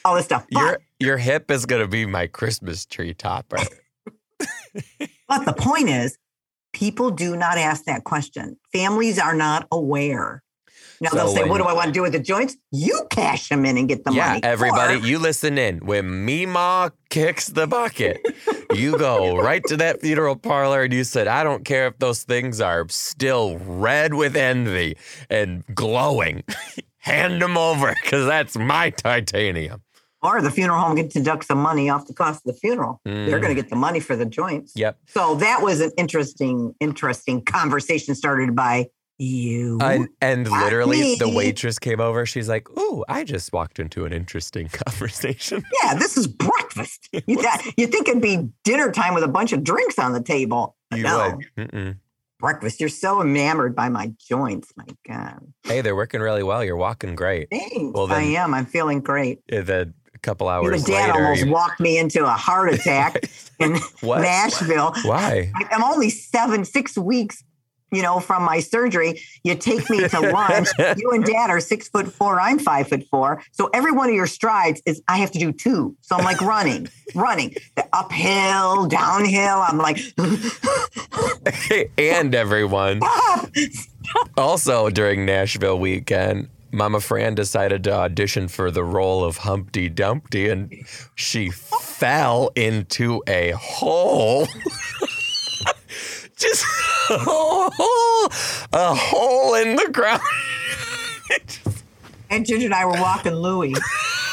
all 0.04 0.16
this 0.16 0.26
stuff. 0.26 0.46
But, 0.50 0.60
your 0.60 0.78
your 0.98 1.16
hip 1.16 1.50
is 1.50 1.64
gonna 1.64 1.88
be 1.88 2.04
my 2.04 2.26
Christmas 2.26 2.84
tree 2.84 3.14
topper. 3.14 3.56
but 4.38 5.44
the 5.46 5.54
point 5.56 5.88
is, 5.88 6.18
people 6.74 7.10
do 7.10 7.36
not 7.36 7.56
ask 7.56 7.84
that 7.84 8.04
question. 8.04 8.58
Families 8.72 9.18
are 9.18 9.34
not 9.34 9.66
aware. 9.72 10.42
Now 11.00 11.10
they'll 11.10 11.28
say, 11.28 11.40
when- 11.42 11.50
What 11.50 11.58
do 11.58 11.64
I 11.64 11.72
want 11.72 11.86
to 11.86 11.92
do 11.92 12.02
with 12.02 12.12
the 12.12 12.18
joints? 12.18 12.56
You 12.72 13.06
cash 13.10 13.48
them 13.48 13.64
in 13.64 13.76
and 13.78 13.88
get 13.88 14.04
the 14.04 14.12
yeah, 14.12 14.28
money. 14.28 14.40
everybody, 14.42 14.94
Or- 14.94 15.06
you 15.06 15.18
listen 15.18 15.58
in. 15.58 15.78
When 15.86 16.24
Mima 16.24 16.92
kicks 17.10 17.46
the 17.48 17.66
bucket, 17.66 18.20
you 18.74 18.98
go 18.98 19.36
right 19.36 19.62
to 19.66 19.76
that 19.78 20.00
funeral 20.00 20.36
parlor 20.36 20.82
and 20.82 20.92
you 20.92 21.04
said, 21.04 21.26
I 21.28 21.44
don't 21.44 21.64
care 21.64 21.86
if 21.86 21.98
those 21.98 22.22
things 22.24 22.60
are 22.60 22.86
still 22.88 23.58
red 23.58 24.14
with 24.14 24.36
envy 24.36 24.96
and 25.30 25.64
glowing. 25.74 26.42
Hand 26.98 27.40
them 27.40 27.56
over 27.56 27.94
because 28.02 28.26
that's 28.26 28.56
my 28.56 28.90
titanium. 28.90 29.82
or 30.20 30.42
the 30.42 30.50
funeral 30.50 30.80
home 30.80 30.96
can 30.96 31.06
deduct 31.08 31.44
some 31.46 31.58
money 31.58 31.88
off 31.88 32.06
the 32.08 32.12
cost 32.12 32.44
of 32.44 32.52
the 32.52 32.58
funeral. 32.60 33.00
They're 33.04 33.38
Mm. 33.38 33.40
going 33.40 33.54
to 33.54 33.62
get 33.62 33.70
the 33.70 33.76
money 33.76 34.00
for 34.00 34.16
the 34.16 34.26
joints. 34.26 34.72
Yep. 34.74 34.98
So 35.06 35.36
that 35.36 35.62
was 35.62 35.80
an 35.80 35.92
interesting, 35.96 36.74
interesting 36.80 37.40
conversation 37.44 38.16
started 38.16 38.54
by 38.56 38.88
you. 39.18 39.78
And, 39.80 40.08
and 40.20 40.50
literally, 40.50 41.16
the 41.16 41.28
waitress 41.28 41.78
came 41.78 42.00
over. 42.00 42.24
She's 42.26 42.48
like, 42.48 42.68
"Ooh, 42.78 43.04
I 43.08 43.24
just 43.24 43.52
walked 43.52 43.78
into 43.78 44.04
an 44.04 44.12
interesting 44.12 44.68
conversation." 44.86 45.62
yeah, 45.82 45.94
this 45.94 46.16
is 46.16 46.26
breakfast. 46.26 47.08
You, 47.26 47.42
th- 47.42 47.74
you 47.76 47.86
think 47.88 48.08
it'd 48.08 48.22
be 48.22 48.48
dinner 48.64 48.92
time 48.92 49.14
with 49.14 49.24
a 49.24 49.28
bunch 49.28 49.52
of 49.52 49.64
drinks 49.64 49.98
on 49.98 50.12
the 50.12 50.22
table? 50.22 50.76
You 50.94 51.02
no. 51.02 51.38
Breakfast. 52.38 52.78
You're 52.78 52.88
so 52.88 53.20
enamored 53.20 53.74
by 53.74 53.88
my 53.88 54.12
joints. 54.18 54.72
My 54.76 54.84
God. 55.06 55.40
Hey, 55.64 55.80
they're 55.80 55.96
working 55.96 56.20
really 56.20 56.44
well. 56.44 56.62
You're 56.62 56.76
walking 56.76 57.16
great. 57.16 57.48
Thanks. 57.50 57.92
Well, 57.92 58.12
I 58.12 58.22
am. 58.22 58.54
I'm 58.54 58.66
feeling 58.66 59.00
great. 59.00 59.40
The 59.48 59.92
couple 60.22 60.48
hours 60.48 60.76
and 60.76 60.84
dad 60.84 61.08
later, 61.08 61.24
almost 61.24 61.44
you- 61.44 61.52
walked 61.52 61.80
me 61.80 61.98
into 61.98 62.24
a 62.24 62.30
heart 62.30 62.72
attack 62.72 63.28
in? 63.58 63.78
Nashville. 64.02 64.92
Why? 65.04 65.50
I'm 65.70 65.82
only 65.82 66.10
seven, 66.10 66.64
six 66.64 66.96
weeks, 66.98 67.42
you 67.90 68.02
know, 68.02 68.20
from 68.20 68.42
my 68.42 68.60
surgery. 68.60 69.20
You 69.42 69.54
take 69.54 69.88
me 69.90 70.06
to 70.08 70.20
lunch. 70.20 70.68
you 70.96 71.10
and 71.10 71.24
dad 71.24 71.50
are 71.50 71.60
six 71.60 71.88
foot 71.88 72.12
four. 72.12 72.40
I'm 72.40 72.58
five 72.58 72.88
foot 72.88 73.06
four. 73.10 73.42
So 73.52 73.70
every 73.72 73.92
one 73.92 74.08
of 74.08 74.14
your 74.14 74.26
strides 74.26 74.82
is 74.86 75.02
I 75.08 75.18
have 75.18 75.30
to 75.32 75.38
do 75.38 75.52
two. 75.52 75.96
So 76.02 76.16
I'm 76.16 76.24
like 76.24 76.40
running, 76.40 76.88
running, 77.14 77.54
the 77.76 77.86
uphill, 77.92 78.86
downhill. 78.86 79.60
I'm 79.60 79.78
like, 79.78 79.98
and 81.98 82.34
everyone. 82.34 83.00
stop. 83.00 84.28
Also, 84.36 84.90
during 84.90 85.26
Nashville 85.26 85.78
weekend, 85.78 86.48
Mama 86.70 87.00
Fran 87.00 87.34
decided 87.34 87.84
to 87.84 87.92
audition 87.92 88.48
for 88.48 88.70
the 88.70 88.84
role 88.84 89.24
of 89.24 89.38
Humpty 89.38 89.88
Dumpty, 89.88 90.48
and 90.48 90.72
she 91.14 91.50
fell 91.50 92.50
into 92.54 93.22
a 93.26 93.52
hole. 93.52 94.46
Just 96.38 96.64
a 97.10 97.18
hole, 97.18 98.30
a 98.72 98.94
hole 98.94 99.54
in 99.54 99.76
the 99.76 99.90
ground. 99.92 100.20
And 102.30 102.46
Ginger 102.46 102.66
and 102.66 102.74
I 102.74 102.84
were 102.84 102.92
walking 102.92 103.34
Louie, 103.34 103.74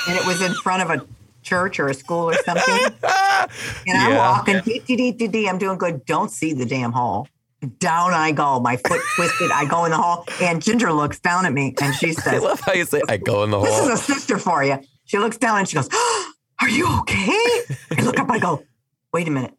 and 0.08 0.18
it 0.18 0.26
was 0.26 0.42
in 0.42 0.54
front 0.56 0.84
of 0.84 0.90
a 0.90 1.06
church 1.44 1.80
or 1.80 1.88
a 1.88 1.94
school 1.94 2.30
or 2.30 2.36
something. 2.44 2.80
And 3.88 3.98
I'm 3.98 4.16
walking, 4.16 4.62
dee, 4.62 4.80
dee, 4.80 4.96
dee, 4.96 5.12
dee, 5.12 5.28
dee. 5.28 5.48
I'm 5.48 5.60
doing 5.60 5.78
good. 5.78 6.06
Don't 6.06 6.32
see 6.32 6.54
the 6.54 6.66
damn 6.66 6.92
hole. 6.92 7.28
Down 7.80 8.14
I 8.14 8.32
go. 8.32 8.60
My 8.60 8.78
foot 8.78 9.02
twisted. 9.16 9.52
I 9.52 9.66
go 9.66 9.86
in 9.86 9.92
the 9.92 9.98
hole, 9.98 10.26
and 10.42 10.62
Ginger 10.64 10.92
looks 10.92 11.20
down 11.20 11.46
at 11.46 11.54
me 11.54 11.76
and 11.80 11.94
she 11.94 12.14
says, 12.14 12.34
I 12.34 12.38
love 12.38 12.60
how 12.62 12.74
you 12.74 12.86
say, 12.86 13.02
I 13.08 13.18
go 13.18 13.44
in 13.44 13.52
the 13.52 13.60
hole. 13.60 13.66
This 13.66 13.80
is 13.80 13.90
a 13.90 13.98
sister 14.14 14.38
for 14.40 14.64
you. 14.64 14.80
She 15.06 15.20
looks 15.20 15.38
down 15.38 15.60
and 15.60 15.68
she 15.68 15.76
goes, 15.76 15.90
Are 16.60 16.70
you 16.70 16.88
okay? 17.02 17.38
I 17.92 18.02
look 18.02 18.20
up, 18.20 18.30
I 18.32 18.40
go, 18.40 18.64
Wait 19.14 19.28
a 19.28 19.32
minute. 19.32 19.54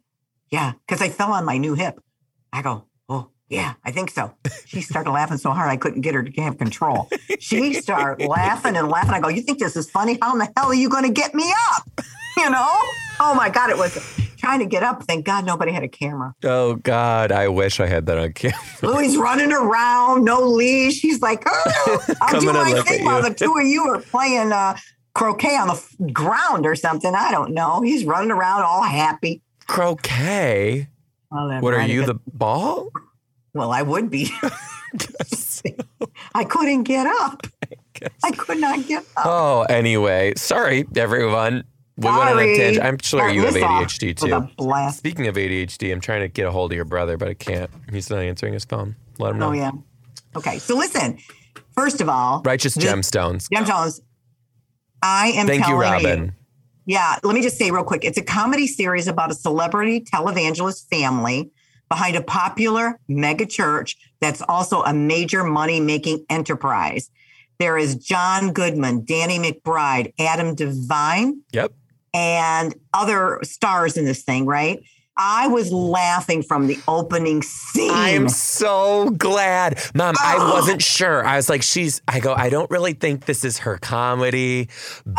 Yeah, 0.49 0.73
because 0.85 1.01
I 1.01 1.09
fell 1.09 1.31
on 1.31 1.45
my 1.45 1.57
new 1.57 1.73
hip. 1.75 1.99
I 2.53 2.61
go, 2.61 2.85
Oh, 3.09 3.29
yeah, 3.49 3.75
I 3.85 3.91
think 3.91 4.09
so. 4.11 4.33
She 4.65 4.81
started 4.81 5.11
laughing 5.11 5.37
so 5.37 5.51
hard 5.51 5.69
I 5.69 5.77
couldn't 5.77 6.01
get 6.01 6.13
her 6.15 6.23
to 6.23 6.41
have 6.41 6.57
control. 6.57 7.09
She 7.39 7.73
started 7.75 8.27
laughing 8.27 8.75
and 8.75 8.89
laughing. 8.89 9.11
I 9.13 9.19
go, 9.21 9.29
You 9.29 9.41
think 9.41 9.59
this 9.59 9.75
is 9.75 9.89
funny? 9.89 10.17
How 10.21 10.33
in 10.33 10.39
the 10.39 10.49
hell 10.57 10.67
are 10.67 10.73
you 10.75 10.89
going 10.89 11.05
to 11.05 11.11
get 11.11 11.33
me 11.33 11.51
up? 11.73 11.89
You 12.37 12.51
know? 12.51 12.67
Oh 13.19 13.33
my 13.35 13.49
God, 13.49 13.71
it 13.71 13.77
was 13.79 13.97
trying 14.37 14.59
to 14.59 14.67
get 14.67 14.83
up. 14.83 15.01
Thank 15.05 15.25
God 15.25 15.43
nobody 15.43 15.71
had 15.71 15.81
a 15.81 15.87
camera. 15.87 16.35
Oh, 16.43 16.75
God. 16.75 17.31
I 17.31 17.47
wish 17.47 17.79
I 17.79 17.87
had 17.87 18.05
that 18.05 18.19
on 18.19 18.31
camera. 18.33 18.59
Louie's 18.83 19.17
running 19.17 19.51
around, 19.51 20.23
no 20.23 20.41
leash. 20.47 21.01
He's 21.01 21.19
like, 21.19 21.41
oh, 21.47 22.05
I'll 22.21 22.39
do 22.39 22.53
my 22.53 22.79
thing 22.83 23.03
while 23.05 23.23
the 23.23 23.33
two 23.33 23.55
of 23.59 23.65
you 23.65 23.81
are 23.87 23.99
playing 23.99 24.51
uh, 24.51 24.77
croquet 25.15 25.57
on 25.57 25.69
the 25.69 25.73
f- 25.73 25.95
ground 26.13 26.67
or 26.67 26.75
something. 26.75 27.15
I 27.15 27.31
don't 27.31 27.55
know. 27.55 27.81
He's 27.81 28.05
running 28.05 28.29
around 28.29 28.61
all 28.61 28.83
happy. 28.83 29.41
Croquet? 29.65 30.89
Well, 31.31 31.61
What 31.61 31.73
are 31.73 31.85
you, 31.85 32.05
the 32.05 32.19
ball? 32.33 32.89
Well, 33.53 33.71
I 33.71 33.81
would 33.81 34.09
be. 34.09 34.31
I 36.35 36.43
couldn't 36.43 36.83
get 36.83 37.07
up. 37.07 37.47
I 38.23 38.31
could 38.31 38.59
not 38.59 38.85
get 38.87 39.03
up. 39.17 39.25
Oh, 39.25 39.61
anyway. 39.63 40.33
Sorry, 40.35 40.85
everyone. 40.95 41.63
We 41.97 42.05
went 42.05 42.29
on 42.29 42.39
a 42.39 42.57
tangent. 42.57 42.85
I'm 42.85 42.97
sure 42.99 43.21
Start 43.21 43.33
you 43.33 43.41
have 43.43 43.55
ADHD 43.55 44.15
too. 44.15 44.91
Speaking 44.95 45.27
of 45.27 45.35
ADHD, 45.35 45.91
I'm 45.91 45.99
trying 45.99 46.21
to 46.21 46.27
get 46.27 46.45
a 46.45 46.51
hold 46.51 46.71
of 46.71 46.75
your 46.75 46.85
brother, 46.85 47.17
but 47.17 47.27
I 47.27 47.33
can't. 47.33 47.71
He's 47.91 48.09
not 48.11 48.19
answering 48.19 48.53
his 48.53 48.65
phone. 48.65 48.95
Let 49.17 49.31
him 49.31 49.37
oh, 49.37 49.39
know. 49.39 49.49
Oh, 49.49 49.53
yeah. 49.53 49.71
Okay. 50.35 50.59
So 50.59 50.77
listen, 50.77 51.17
first 51.73 51.99
of 51.99 52.07
all, 52.07 52.43
Righteous 52.45 52.77
gemstones. 52.77 53.47
Gemstones. 53.49 54.01
I 55.01 55.29
am 55.29 55.47
Thank 55.47 55.67
you, 55.67 55.75
Robin. 55.75 56.35
Yeah, 56.87 57.17
let 57.21 57.35
me 57.35 57.41
just 57.41 57.57
say 57.57 57.69
real 57.69 57.83
quick. 57.83 58.05
It's 58.05 58.17
a 58.17 58.23
comedy 58.23 58.65
series 58.65 59.07
about 59.09 59.29
a 59.29 59.33
celebrity 59.35 59.99
televangelist 60.01 60.87
family 60.89 61.51
behind 61.89 62.15
a 62.15 62.21
popular 62.23 62.97
mega 63.09 63.45
church 63.45 63.97
that's 64.21 64.41
also 64.41 64.83
a 64.83 64.93
major 64.93 65.43
money 65.43 65.81
making 65.81 66.25
enterprise. 66.29 67.11
There 67.59 67.77
is 67.77 67.95
John 67.95 68.53
Goodman, 68.53 69.03
Danny 69.03 69.37
McBride, 69.37 70.13
Adam 70.17 70.55
Devine, 70.55 71.41
Yep. 71.51 71.73
and 72.13 72.73
other 72.93 73.39
stars 73.43 73.97
in 73.97 74.05
this 74.05 74.23
thing, 74.23 74.45
right? 74.45 74.79
I 75.17 75.47
was 75.47 75.71
laughing 75.71 76.43
from 76.43 76.67
the 76.67 76.77
opening 76.87 77.41
scene. 77.41 77.89
I'm 77.91 78.29
so 78.29 79.09
glad. 79.11 79.79
Mom, 79.95 80.15
I 80.19 80.35
Oh. 80.39 80.53
wasn't 80.53 80.81
sure. 80.81 81.25
I 81.25 81.35
was 81.37 81.49
like, 81.49 81.61
she's, 81.63 82.01
I 82.07 82.19
go, 82.19 82.33
I 82.33 82.49
don't 82.49 82.69
really 82.69 82.93
think 82.93 83.25
this 83.25 83.43
is 83.43 83.59
her 83.59 83.77
comedy, 83.77 84.69
oh, 85.07 85.13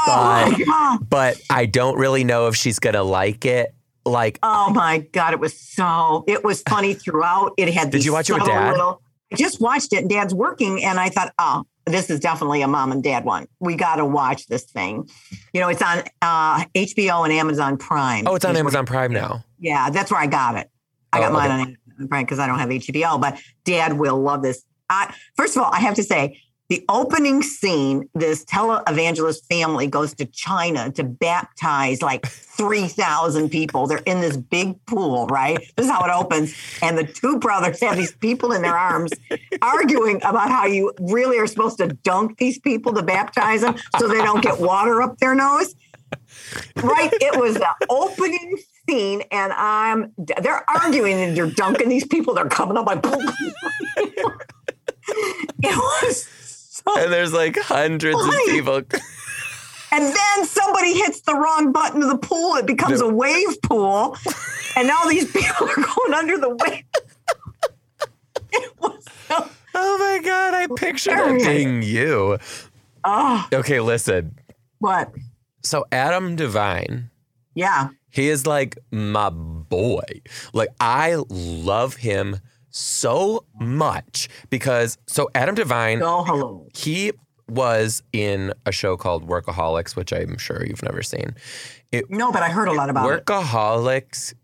but, 0.56 0.66
God. 0.66 1.10
but 1.10 1.40
I 1.50 1.66
don't 1.66 1.98
really 1.98 2.24
know 2.24 2.46
if 2.48 2.54
she's 2.56 2.78
going 2.78 2.94
to 2.94 3.02
like 3.02 3.44
it. 3.44 3.74
Like, 4.06 4.38
Oh 4.42 4.70
my 4.70 4.98
God, 5.12 5.34
it 5.34 5.40
was 5.40 5.58
so 5.58 6.24
it 6.26 6.42
was 6.42 6.62
funny 6.62 6.94
throughout. 6.94 7.52
It 7.58 7.72
had 7.74 7.90
Did 7.90 8.04
you 8.06 8.12
watch 8.12 8.30
it 8.30 8.34
with 8.34 8.44
Dad? 8.46 8.70
little- 8.70 9.02
I 9.30 9.36
just 9.36 9.60
watched 9.60 9.92
it 9.92 9.98
and 9.98 10.08
dad's 10.08 10.32
working 10.32 10.82
and 10.82 10.98
I 10.98 11.10
thought, 11.10 11.34
oh, 11.38 11.64
this 11.88 12.10
is 12.10 12.20
definitely 12.20 12.62
a 12.62 12.68
mom 12.68 12.92
and 12.92 13.02
dad 13.02 13.24
one. 13.24 13.46
We 13.60 13.74
gotta 13.76 14.04
watch 14.04 14.46
this 14.46 14.64
thing. 14.64 15.08
You 15.52 15.60
know, 15.60 15.68
it's 15.68 15.82
on 15.82 16.02
uh 16.22 16.64
HBO 16.74 17.24
and 17.24 17.32
Amazon 17.32 17.76
Prime. 17.76 18.26
oh, 18.26 18.34
it's 18.34 18.44
on 18.44 18.56
Amazon 18.56 18.86
Prime 18.86 19.12
now. 19.12 19.44
Yeah, 19.58 19.90
that's 19.90 20.10
where 20.10 20.20
I 20.20 20.26
got 20.26 20.56
it. 20.56 20.70
I 21.12 21.20
got 21.20 21.30
Oh, 21.30 21.34
mine 21.34 21.50
okay. 21.50 21.52
on 21.54 21.60
Amazon 21.60 22.08
Prime 22.08 22.24
because 22.24 22.38
I 22.38 22.46
don't 22.46 22.58
have 22.58 22.68
HBO, 22.68 23.20
but 23.20 23.40
dad 23.64 23.98
will 23.98 24.20
love 24.20 24.42
this. 24.42 24.62
I, 24.90 25.14
first 25.36 25.56
of 25.56 25.62
all, 25.62 25.70
I 25.72 25.80
have 25.80 25.94
to 25.96 26.02
say, 26.02 26.40
the 26.68 26.84
opening 26.90 27.42
scene, 27.42 28.08
this 28.14 28.44
televangelist 28.44 29.46
family 29.46 29.86
goes 29.86 30.12
to 30.14 30.26
China 30.26 30.92
to 30.92 31.02
baptize 31.02 32.02
like 32.02 32.26
3,000 32.26 33.48
people. 33.48 33.86
They're 33.86 34.02
in 34.04 34.20
this 34.20 34.36
big 34.36 34.84
pool, 34.84 35.26
right? 35.28 35.58
This 35.76 35.86
is 35.86 35.90
how 35.92 36.04
it 36.04 36.10
opens. 36.10 36.54
And 36.82 36.98
the 36.98 37.04
two 37.04 37.38
brothers 37.38 37.80
have 37.80 37.96
these 37.96 38.12
people 38.12 38.52
in 38.52 38.60
their 38.60 38.76
arms 38.76 39.12
arguing 39.62 40.16
about 40.16 40.50
how 40.50 40.66
you 40.66 40.92
really 41.00 41.38
are 41.38 41.46
supposed 41.46 41.78
to 41.78 41.86
dunk 41.88 42.36
these 42.36 42.58
people 42.58 42.92
to 42.94 43.02
baptize 43.02 43.62
them 43.62 43.76
so 43.98 44.06
they 44.06 44.18
don't 44.18 44.42
get 44.42 44.60
water 44.60 45.00
up 45.00 45.16
their 45.18 45.34
nose. 45.34 45.74
Right? 46.76 47.10
It 47.14 47.38
was 47.38 47.54
the 47.54 47.68
opening 47.90 48.58
scene, 48.88 49.22
and 49.30 49.52
I'm 49.52 50.12
they're 50.16 50.64
arguing 50.68 51.20
and 51.20 51.36
you're 51.36 51.50
dunking 51.50 51.90
these 51.90 52.06
people. 52.06 52.32
They're 52.32 52.48
coming 52.48 52.78
up 52.78 52.86
like 52.86 53.00
it 55.62 55.76
was 55.76 56.28
And 56.98 57.12
there's 57.12 57.32
like 57.32 57.56
hundreds 57.58 58.18
of 58.22 58.30
people. 58.46 58.82
And 59.90 60.04
then 60.04 60.44
somebody 60.44 60.92
hits 60.92 61.22
the 61.22 61.34
wrong 61.34 61.72
button 61.72 62.02
of 62.02 62.10
the 62.10 62.18
pool. 62.18 62.56
It 62.56 62.66
becomes 62.66 63.00
a 63.00 63.08
wave 63.08 63.60
pool. 63.62 64.18
And 64.76 64.86
now 64.86 65.04
these 65.04 65.32
people 65.32 65.66
are 65.66 65.74
going 65.76 66.12
under 66.14 66.36
the 66.36 66.50
wave. 66.50 66.84
It 68.52 68.72
was 68.80 69.02
so, 69.28 69.48
Oh 69.74 69.98
my 69.98 70.20
God, 70.22 70.52
I 70.54 70.66
pictured 70.76 71.18
it 71.18 71.42
being 71.42 71.82
you. 71.82 72.36
oh, 73.04 73.48
Okay, 73.52 73.80
listen. 73.80 74.38
what? 74.78 75.10
So, 75.62 75.86
Adam 75.90 76.36
Devine, 76.36 77.08
Yeah. 77.54 77.88
he 78.10 78.28
is 78.28 78.46
like 78.46 78.76
my 78.90 79.30
boy. 79.30 80.04
Like, 80.52 80.68
I 80.80 81.16
love 81.30 81.96
him 81.96 82.40
so 82.70 83.44
much 83.60 84.28
because, 84.50 84.98
so 85.06 85.28
Adam 85.34 85.54
Devine, 85.54 86.00
hello. 86.22 86.66
he 86.74 87.12
was 87.48 88.02
in 88.12 88.52
a 88.66 88.72
show 88.72 88.96
called 88.96 89.26
Workaholics, 89.26 89.96
which 89.96 90.12
I'm 90.12 90.36
sure 90.38 90.64
you've 90.66 90.82
never 90.82 91.02
seen. 91.02 91.34
It, 91.92 92.10
No, 92.10 92.30
but 92.30 92.42
I 92.42 92.50
heard 92.50 92.68
a 92.68 92.72
lot 92.72 92.90
about 92.90 93.10
it. 93.10 93.24
Workaholics 93.24 94.34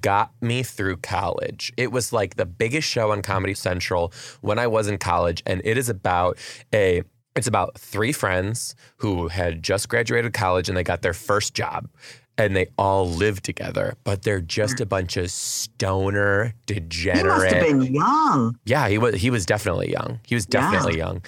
got 0.00 0.32
me 0.40 0.62
through 0.62 0.96
college. 0.98 1.72
It 1.76 1.92
was 1.92 2.12
like 2.12 2.36
the 2.36 2.46
biggest 2.46 2.88
show 2.88 3.12
on 3.12 3.22
Comedy 3.22 3.54
Central 3.54 4.12
when 4.40 4.58
I 4.58 4.66
was 4.66 4.88
in 4.88 4.98
college, 4.98 5.42
and 5.46 5.60
it 5.64 5.78
is 5.78 5.88
about 5.88 6.38
a. 6.72 7.02
It's 7.36 7.48
about 7.48 7.76
three 7.76 8.12
friends 8.12 8.76
who 8.98 9.26
had 9.26 9.60
just 9.60 9.88
graduated 9.88 10.32
college 10.32 10.68
and 10.68 10.78
they 10.78 10.84
got 10.84 11.02
their 11.02 11.12
first 11.12 11.52
job. 11.52 11.88
And 12.36 12.56
they 12.56 12.66
all 12.76 13.08
live 13.08 13.42
together, 13.42 13.94
but 14.02 14.22
they're 14.22 14.40
just 14.40 14.80
a 14.80 14.86
bunch 14.86 15.16
of 15.16 15.30
stoner, 15.30 16.52
degenerate. 16.66 17.22
He 17.22 17.28
must 17.28 17.54
have 17.54 17.62
been 17.62 17.94
young. 17.94 18.58
Yeah, 18.64 18.88
he 18.88 18.98
was. 18.98 19.14
He 19.16 19.30
was 19.30 19.46
definitely 19.46 19.90
young. 19.92 20.20
He 20.26 20.34
was 20.34 20.46
Yeah. 20.50 20.60
definitely 20.72 20.98
young. 20.98 21.22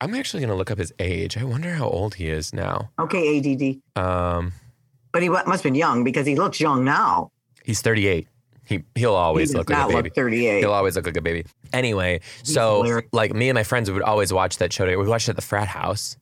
I'm 0.00 0.14
actually 0.14 0.40
gonna 0.40 0.56
look 0.56 0.70
up 0.70 0.78
his 0.78 0.92
age. 0.98 1.36
I 1.36 1.44
wonder 1.44 1.74
how 1.74 1.88
old 1.88 2.16
he 2.16 2.28
is 2.28 2.52
now. 2.52 2.90
Okay, 2.98 3.38
ADD. 3.38 3.80
Um, 4.00 4.52
But 5.12 5.22
he 5.22 5.28
must 5.28 5.46
have 5.48 5.62
been 5.62 5.74
young 5.74 6.04
because 6.04 6.26
he 6.26 6.34
looks 6.36 6.60
young 6.60 6.84
now. 6.84 7.30
he's 7.64 7.80
38. 7.80 8.26
He 8.64 8.82
he'll 8.94 9.14
always 9.14 9.50
he 9.52 9.56
look 9.58 9.70
like 9.70 9.84
a 9.84 9.88
baby. 9.88 10.02
look 10.08 10.14
38. 10.14 10.58
He'll 10.60 10.72
always 10.72 10.94
look 10.96 11.06
like 11.06 11.16
a 11.16 11.22
baby. 11.22 11.44
Anyway, 11.72 12.20
so 12.42 12.82
hilarious. 12.82 13.08
like 13.12 13.32
me 13.34 13.48
and 13.48 13.54
my 13.56 13.62
friends 13.62 13.90
would 13.90 14.02
always 14.02 14.32
watch 14.32 14.58
that 14.58 14.72
show. 14.72 14.84
together. 14.84 15.02
We 15.02 15.08
watched 15.08 15.28
it 15.28 15.32
at 15.32 15.36
the 15.36 15.42
frat 15.42 15.68
house. 15.68 16.16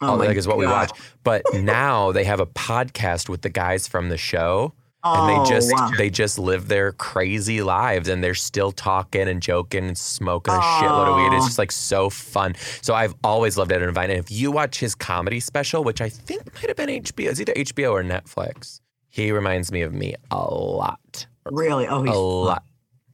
Oh 0.00 0.14
Oh, 0.14 0.16
like 0.16 0.36
is 0.36 0.48
what 0.48 0.58
we 0.58 0.66
watch. 0.66 0.90
But 1.24 1.42
now 1.54 2.12
they 2.12 2.24
have 2.24 2.40
a 2.40 2.46
podcast 2.46 3.28
with 3.28 3.42
the 3.42 3.50
guys 3.50 3.86
from 3.86 4.08
the 4.08 4.16
show. 4.16 4.72
Oh, 5.02 5.14
and 5.26 5.30
they 5.30 5.40
oh, 5.40 5.46
just 5.46 5.72
wow. 5.72 5.90
they 5.96 6.10
just 6.10 6.38
live 6.38 6.68
their 6.68 6.92
crazy 6.92 7.62
lives 7.62 8.06
and 8.08 8.22
they're 8.22 8.34
still 8.34 8.70
talking 8.70 9.28
and 9.28 9.40
joking 9.40 9.84
and 9.86 9.96
smoking 9.96 10.52
a 10.52 10.58
shitload 10.58 11.08
of 11.08 11.16
weed. 11.16 11.36
It's 11.36 11.44
Oh. 11.44 11.48
just 11.48 11.58
like 11.58 11.72
so 11.72 12.10
fun. 12.10 12.54
So 12.82 12.92
I've 12.94 13.14
always 13.24 13.56
loved 13.56 13.72
Adam 13.72 13.86
Devine. 13.88 14.10
And 14.10 14.18
if 14.20 14.30
you 14.30 14.50
watch 14.50 14.78
his 14.78 14.94
comedy 14.94 15.40
special, 15.40 15.84
which 15.84 16.02
I 16.02 16.10
think 16.10 16.52
might 16.54 16.66
have 16.68 16.76
been 16.76 16.90
HBO, 17.02 17.30
it's 17.30 17.40
either 17.40 17.54
HBO 17.54 17.92
or 17.92 18.02
Netflix, 18.04 18.80
he 19.08 19.32
reminds 19.32 19.72
me 19.72 19.80
of 19.80 19.94
me 19.94 20.16
a 20.30 20.36
lot. 20.36 21.26
really. 21.50 21.86
Oh, 21.86 22.02
he's 22.02 22.14
a 22.14 22.18
lot. 22.18 22.62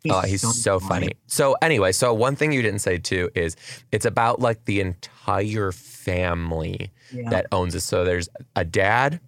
He's, 0.02 0.12
oh, 0.12 0.20
he's 0.22 0.62
so, 0.62 0.78
funny. 0.80 1.10
So 1.26 1.56
anyway, 1.62 1.90
so 1.92 2.12
one 2.14 2.34
thing 2.36 2.52
you 2.52 2.62
didn't 2.62 2.80
say 2.80 2.98
too 2.98 3.28
is 3.36 3.54
it's 3.92 4.06
about 4.06 4.40
like 4.40 4.64
the 4.64 4.80
entire 4.80 5.72
family 6.06 6.90
Yeah. 7.12 7.30
that 7.30 7.46
owns 7.52 7.74
it. 7.74 7.80
So 7.80 8.04
there's 8.04 8.28
a 8.54 8.64
dad, 8.64 9.20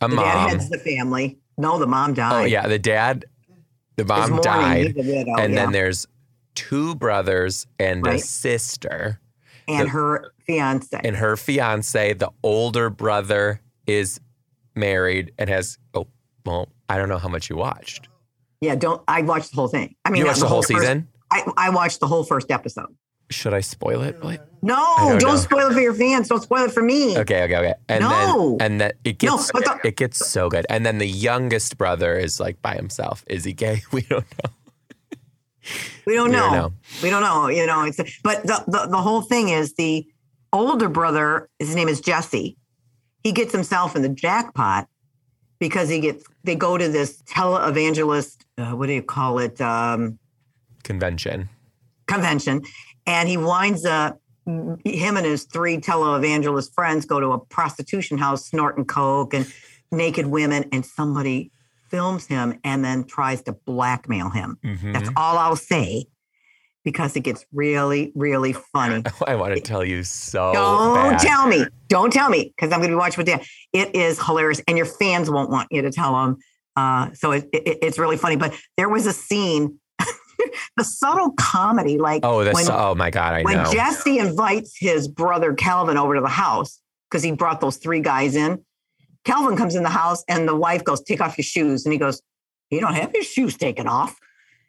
a 0.00 0.08
the 0.08 0.14
mom. 0.14 0.24
dad 0.24 0.48
heads 0.50 0.68
the 0.68 0.78
family. 0.78 1.38
No, 1.58 1.78
the 1.78 1.86
mom 1.86 2.14
died. 2.14 2.32
Oh 2.42 2.44
yeah, 2.44 2.66
the 2.68 2.78
dad, 2.78 3.24
the 3.96 4.04
mom 4.04 4.40
died, 4.40 4.94
a 4.96 5.02
widow, 5.02 5.34
and 5.38 5.52
yeah. 5.54 5.60
then 5.64 5.72
there's 5.72 6.06
two 6.54 6.94
brothers 6.94 7.66
and 7.78 8.06
a 8.06 8.18
sister, 8.18 9.20
and 9.66 9.86
the- 9.86 9.90
her 9.90 10.32
fiance. 10.46 11.00
and 11.04 11.16
her 11.16 11.36
fiance. 11.36 12.12
The 12.14 12.30
older 12.42 12.90
brother 12.90 13.60
is 13.86 14.20
married 14.74 15.32
and 15.38 15.50
has 15.50 15.78
oh 15.94 16.06
well, 16.46 16.68
I 16.88 16.96
don't 16.98 17.08
know 17.08 17.18
how 17.18 17.28
much 17.28 17.50
you 17.50 17.56
watched. 17.56 18.08
yeah, 18.60 18.74
don't. 18.74 19.02
I 19.08 19.22
watched 19.22 19.50
the 19.50 19.56
whole 19.56 19.68
thing. 19.68 19.94
I 20.04 20.10
mean, 20.10 20.20
you 20.20 20.26
watched 20.26 20.40
the 20.40 20.48
whole 20.48 20.62
first- 20.62 20.80
season. 20.80 21.08
I, 21.32 21.44
I 21.56 21.70
watched 21.70 22.00
the 22.00 22.06
whole 22.08 22.24
first 22.24 22.50
episode. 22.50 22.92
Should 23.30 23.54
I 23.54 23.60
spoil 23.60 24.02
it? 24.02 24.20
Blake? 24.20 24.40
No, 24.62 24.76
don't 24.98 25.20
don't, 25.20 25.38
spoil 25.38 25.70
it 25.70 25.72
for 25.74 25.80
your 25.80 25.94
fans. 25.94 26.28
Don't 26.28 26.42
spoil 26.42 26.64
it 26.64 26.72
for 26.72 26.82
me. 26.82 27.16
Okay, 27.18 27.44
okay, 27.44 27.56
okay. 27.56 27.74
And 27.88 28.00
No. 28.04 28.56
then 28.58 28.66
and 28.72 28.80
that 28.80 28.96
it 29.04 29.18
gets 29.18 29.50
but 29.52 29.64
the- 29.64 29.80
it 29.84 29.96
gets 29.96 30.26
so 30.26 30.50
good. 30.50 30.66
And 30.68 30.84
then 30.84 30.98
the 30.98 31.06
youngest 31.08 31.78
brother 31.78 32.16
is 32.18 32.38
like 32.40 32.60
by 32.60 32.74
himself. 32.74 33.24
Is 33.28 33.44
he 33.44 33.52
gay? 33.52 33.82
We 33.92 34.02
don't 34.02 34.26
know. 34.44 34.50
We 36.06 36.14
don't 36.14 36.30
We 36.30 36.36
know. 36.36 36.40
don't 36.40 36.52
know. 36.52 36.72
We 37.02 37.10
don't 37.10 37.22
know. 37.22 37.48
You 37.48 37.66
know, 37.66 37.82
it's 37.84 38.00
but 38.22 38.42
the, 38.42 38.64
the 38.66 38.86
the 38.90 38.96
whole 39.00 39.22
thing 39.22 39.50
is 39.50 39.74
the 39.74 40.06
older 40.52 40.88
brother. 40.88 41.48
His 41.58 41.74
name 41.74 41.88
is 41.88 42.00
Jesse. 42.00 42.56
He 43.22 43.32
gets 43.32 43.52
himself 43.52 43.94
in 43.94 44.02
the 44.02 44.08
jackpot 44.08 44.88
because 45.58 45.88
he 45.88 46.00
gets. 46.00 46.24
They 46.44 46.56
go 46.56 46.76
to 46.78 46.88
this 46.88 47.22
televangelist. 47.22 48.38
Uh, 48.58 48.72
what 48.72 48.86
do 48.86 48.92
you 48.94 49.02
call 49.02 49.38
it? 49.38 49.60
Um, 49.60 50.18
Convention. 50.82 51.48
convention, 52.06 52.62
and 53.06 53.28
he 53.28 53.36
winds 53.36 53.84
up. 53.84 54.20
Him 54.46 55.16
and 55.16 55.24
his 55.26 55.44
three 55.44 55.76
televangelist 55.78 56.72
friends 56.74 57.04
go 57.06 57.20
to 57.20 57.28
a 57.32 57.38
prostitution 57.38 58.18
house, 58.18 58.46
snorting 58.46 58.84
coke 58.84 59.34
and 59.34 59.46
naked 59.92 60.26
women, 60.26 60.64
and 60.72 60.84
somebody 60.84 61.52
films 61.88 62.26
him 62.26 62.58
and 62.64 62.84
then 62.84 63.04
tries 63.04 63.42
to 63.42 63.52
blackmail 63.52 64.30
him. 64.30 64.58
Mhm. 64.64 64.92
That's 64.92 65.10
all 65.16 65.38
I'll 65.38 65.56
say 65.56 66.06
because 66.84 67.14
it 67.16 67.20
gets 67.20 67.44
really, 67.52 68.10
really 68.14 68.52
funny. 68.54 69.04
I 69.26 69.34
want 69.36 69.54
to 69.54 69.60
tell 69.60 69.84
you 69.84 70.02
so 70.02 70.52
Don't 70.52 70.94
bad. 71.12 71.18
tell 71.20 71.46
me. 71.46 71.66
Don't 71.88 72.12
tell 72.12 72.30
me 72.30 72.52
because 72.56 72.72
I'm 72.72 72.78
going 72.80 72.90
to 72.90 72.96
be 72.96 72.98
watching 72.98 73.18
with 73.18 73.26
Dan. 73.26 73.40
It 73.72 73.94
is 73.94 74.24
hilarious, 74.24 74.62
and 74.66 74.76
your 74.78 74.86
fans 74.86 75.30
won't 75.30 75.50
want 75.50 75.68
you 75.70 75.82
to 75.82 75.90
tell 75.90 76.14
them. 76.14 76.38
Uh, 76.76 77.10
so 77.12 77.32
it, 77.32 77.48
it, 77.52 77.78
it's 77.82 77.98
really 77.98 78.16
funny. 78.16 78.36
But 78.36 78.54
there 78.76 78.88
was 78.88 79.06
a 79.06 79.12
scene, 79.12 79.78
the 80.76 80.84
subtle 80.84 81.32
comedy, 81.32 81.98
like 81.98 82.20
Oh, 82.24 82.44
that's 82.44 82.68
oh 82.68 82.94
my 82.94 83.10
god! 83.10 83.34
I 83.34 83.42
when 83.42 83.56
know. 83.58 83.72
Jesse 83.72 84.18
invites 84.18 84.76
his 84.78 85.08
brother 85.08 85.54
Calvin 85.54 85.96
over 85.96 86.14
to 86.14 86.20
the 86.20 86.28
house 86.28 86.80
because 87.10 87.22
he 87.22 87.32
brought 87.32 87.60
those 87.60 87.76
three 87.76 88.00
guys 88.00 88.36
in. 88.36 88.64
Calvin 89.24 89.56
comes 89.56 89.74
in 89.74 89.82
the 89.82 89.90
house 89.90 90.24
and 90.28 90.48
the 90.48 90.56
wife 90.56 90.84
goes, 90.84 91.02
"Take 91.02 91.20
off 91.20 91.36
your 91.36 91.44
shoes," 91.44 91.84
and 91.84 91.92
he 91.92 91.98
goes, 91.98 92.22
"You 92.70 92.80
don't 92.80 92.94
have 92.94 93.12
your 93.12 93.22
shoes 93.22 93.56
taken 93.56 93.86
off." 93.86 94.18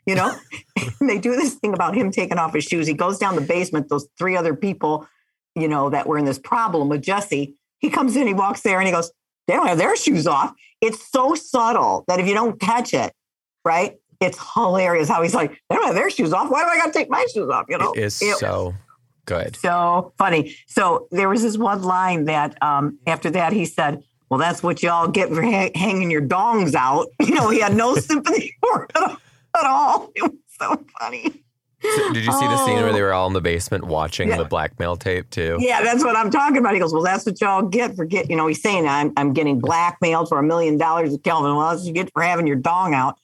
You 0.05 0.15
know, 0.15 0.35
they 1.01 1.19
do 1.19 1.35
this 1.35 1.55
thing 1.55 1.73
about 1.73 1.95
him 1.95 2.11
taking 2.11 2.37
off 2.37 2.53
his 2.53 2.63
shoes. 2.63 2.87
He 2.87 2.93
goes 2.93 3.17
down 3.17 3.35
the 3.35 3.41
basement. 3.41 3.89
Those 3.89 4.07
three 4.17 4.35
other 4.35 4.55
people, 4.55 5.07
you 5.55 5.67
know, 5.67 5.89
that 5.89 6.07
were 6.07 6.17
in 6.17 6.25
this 6.25 6.39
problem 6.39 6.89
with 6.89 7.01
Jesse. 7.01 7.55
He 7.79 7.89
comes 7.89 8.15
in, 8.15 8.27
he 8.27 8.33
walks 8.33 8.61
there, 8.61 8.79
and 8.79 8.87
he 8.87 8.93
goes, 8.93 9.11
"They 9.47 9.53
don't 9.53 9.67
have 9.67 9.77
their 9.77 9.95
shoes 9.95 10.27
off." 10.27 10.53
It's 10.81 11.09
so 11.11 11.35
subtle 11.35 12.03
that 12.07 12.19
if 12.19 12.27
you 12.27 12.33
don't 12.33 12.59
catch 12.59 12.93
it, 12.93 13.13
right, 13.63 13.95
it's 14.21 14.37
hilarious 14.53 15.09
how 15.09 15.21
he's 15.23 15.33
like, 15.33 15.51
"They 15.69 15.75
don't 15.75 15.85
have 15.85 15.95
their 15.95 16.09
shoes 16.09 16.31
off. 16.31 16.49
Why 16.49 16.63
do 16.63 16.69
I 16.69 16.77
got 16.77 16.87
to 16.87 16.91
take 16.93 17.09
my 17.09 17.25
shoes 17.33 17.49
off?" 17.49 17.65
You 17.67 17.77
know, 17.77 17.91
it 17.93 17.99
is 18.03 18.21
It- 18.21 18.37
so 18.37 18.73
good. 19.25 19.55
so 19.57 20.13
funny. 20.17 20.55
So 20.67 21.07
there 21.11 21.27
was 21.29 21.41
this 21.41 21.57
one 21.57 21.81
line 21.83 22.25
that 22.25 22.55
um, 22.63 22.99
after 23.07 23.29
that 23.31 23.51
he 23.53 23.65
said, 23.65 24.03
"Well, 24.29 24.39
that's 24.39 24.63
what 24.63 24.81
y'all 24.83 25.07
get 25.07 25.29
for 25.29 25.41
ha- 25.41 25.71
hanging 25.75 26.09
your 26.11 26.21
dongs 26.21 26.75
out." 26.75 27.07
You 27.19 27.35
know, 27.35 27.49
he 27.49 27.59
had 27.59 27.75
no 27.75 27.95
sympathy 28.09 28.55
for 28.61 28.85
it 28.85 28.91
at 28.95 29.65
all. 29.65 30.11
It 30.15 30.23
was 30.23 30.31
so 30.59 30.83
funny. 30.99 31.43
So 31.83 32.13
did 32.13 32.23
you 32.23 32.31
see 32.31 32.45
the 32.45 32.63
scene 32.65 32.75
where 32.75 32.89
Oh. 32.89 32.93
they 32.93 33.01
were 33.01 33.11
all 33.11 33.25
in 33.25 33.33
the 33.33 33.41
basement 33.41 33.85
watching 33.85 34.27
Yeah. 34.29 34.37
the 34.37 34.45
blackmail 34.45 34.97
tape 34.97 35.31
too? 35.31 35.57
Yeah, 35.59 35.81
that's 35.81 36.03
what 36.03 36.15
I'm 36.15 36.29
talking 36.29 36.57
about. 36.57 36.73
He 36.75 36.79
goes, 36.79 36.93
"Well, 36.93 37.01
that's 37.01 37.25
what 37.25 37.41
y'all 37.41 37.63
get 37.63 37.95
for 37.95 38.05
get." 38.05 38.29
You 38.29 38.35
know, 38.35 38.45
he's 38.45 38.61
saying, 38.61 38.87
"I'm 38.87 39.11
I'm 39.17 39.33
getting 39.33 39.59
blackmailed 39.59 40.29
for 40.29 40.37
a 40.37 40.43
million 40.43 40.77
dollars." 40.77 41.11
Of 41.13 41.23
Kelvin, 41.23 41.55
well, 41.55 41.69
that's 41.71 41.81
what 41.81 41.87
you 41.87 41.93
get 41.93 42.11
for 42.13 42.21
having 42.21 42.45
your 42.45 42.57
dong 42.57 42.93
out. 42.93 43.17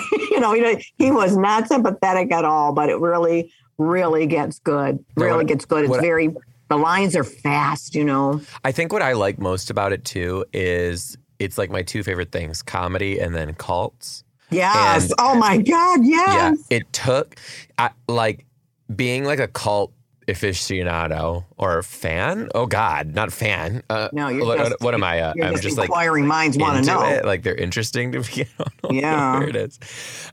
you 0.12 0.40
know, 0.40 0.52
he 0.52 0.84
he 0.98 1.10
was 1.10 1.36
not 1.36 1.68
sympathetic 1.68 2.32
at 2.32 2.44
all, 2.44 2.72
but 2.72 2.88
it 2.88 2.98
really, 2.98 3.52
really 3.78 4.26
gets 4.26 4.58
good. 4.58 5.04
Really 5.16 5.38
what- 5.38 5.46
gets 5.46 5.64
good. 5.64 5.84
It's 5.84 6.00
very. 6.00 6.34
The 6.68 6.76
lines 6.78 7.14
are 7.16 7.24
fast. 7.24 7.94
You 7.94 8.04
know. 8.04 8.40
I 8.64 8.72
think 8.72 8.92
what 8.92 9.02
I 9.02 9.12
like 9.12 9.38
most 9.38 9.70
about 9.70 9.92
it 9.92 10.04
too 10.04 10.44
is 10.52 11.16
it's 11.38 11.58
like 11.58 11.70
my 11.70 11.82
two 11.82 12.02
favorite 12.02 12.32
things: 12.32 12.62
comedy 12.62 13.18
and 13.18 13.34
then 13.34 13.54
cults. 13.54 14.24
Yes. 14.50 15.04
And- 15.04 15.14
oh 15.18 15.34
my 15.34 15.58
God. 15.58 16.00
Yes. 16.04 16.58
Yeah, 16.70 16.76
it 16.76 16.92
took 16.92 17.36
I, 17.78 17.90
like 18.08 18.46
being 18.94 19.24
like 19.24 19.38
a 19.38 19.48
cult 19.48 19.92
aficionado 20.28 21.44
or 21.58 21.82
fan. 21.82 22.48
Oh 22.54 22.66
God, 22.66 23.14
not 23.14 23.32
fan. 23.32 23.82
Uh, 23.90 24.08
No, 24.12 24.28
you're 24.28 24.44
what, 24.46 24.58
just- 24.58 24.80
what 24.80 24.94
am 24.94 25.04
I? 25.04 25.20
Uh, 25.20 25.32
I'm 25.42 25.52
just, 25.52 25.62
just 25.62 25.78
like 25.78 25.88
inquiring 25.88 26.26
minds 26.26 26.56
want 26.58 26.84
to 26.84 26.90
know. 26.90 27.02
it. 27.04 27.24
Like 27.24 27.42
they're 27.42 27.54
interesting 27.54 28.12
to 28.12 28.20
me. 28.20 28.26
I 28.58 28.64
don't 28.82 28.92
know 28.94 29.00
Yeah. 29.00 29.38
where 29.38 29.48
it 29.48 29.56
is. 29.56 29.78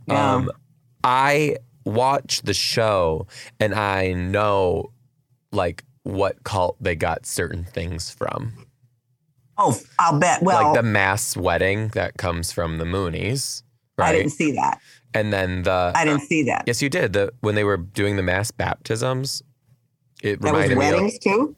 Yeah. 0.07 0.33
Um, 0.35 0.51
I 1.03 1.57
watch 1.85 2.41
the 2.43 2.53
show 2.53 3.27
and 3.59 3.73
I 3.73 4.13
know 4.13 4.91
like 5.51 5.83
what 6.03 6.43
cult 6.43 6.77
they 6.81 6.95
got 6.95 7.25
certain 7.25 7.63
things 7.63 8.11
from. 8.11 8.65
Oh, 9.57 9.77
I'll 9.97 10.17
bet. 10.19 10.41
Well, 10.41 10.63
like 10.71 10.73
the 10.75 10.83
mass 10.83 11.35
wedding 11.35 11.89
that 11.89 12.17
comes 12.17 12.51
from 12.51 12.77
the 12.77 12.85
Moonies, 12.85 13.63
Right? 13.97 14.09
I 14.09 14.13
didn't 14.13 14.31
see 14.31 14.53
that. 14.53 14.79
and 15.13 15.33
then 15.33 15.63
the 15.63 15.91
I 15.93 16.05
didn't 16.05 16.21
see 16.21 16.43
that. 16.43 16.63
yes, 16.65 16.81
you 16.81 16.87
did. 16.89 17.11
The 17.11 17.33
when 17.41 17.55
they 17.55 17.65
were 17.65 17.75
doing 17.75 18.15
the 18.15 18.23
mass 18.23 18.51
baptisms, 18.51 19.43
it 20.23 20.41
that 20.41 20.53
was 20.53 20.69
reminded 20.69 20.77
me. 20.77 20.85
Of, 20.87 20.93
weddings 20.93 21.19
too. 21.19 21.55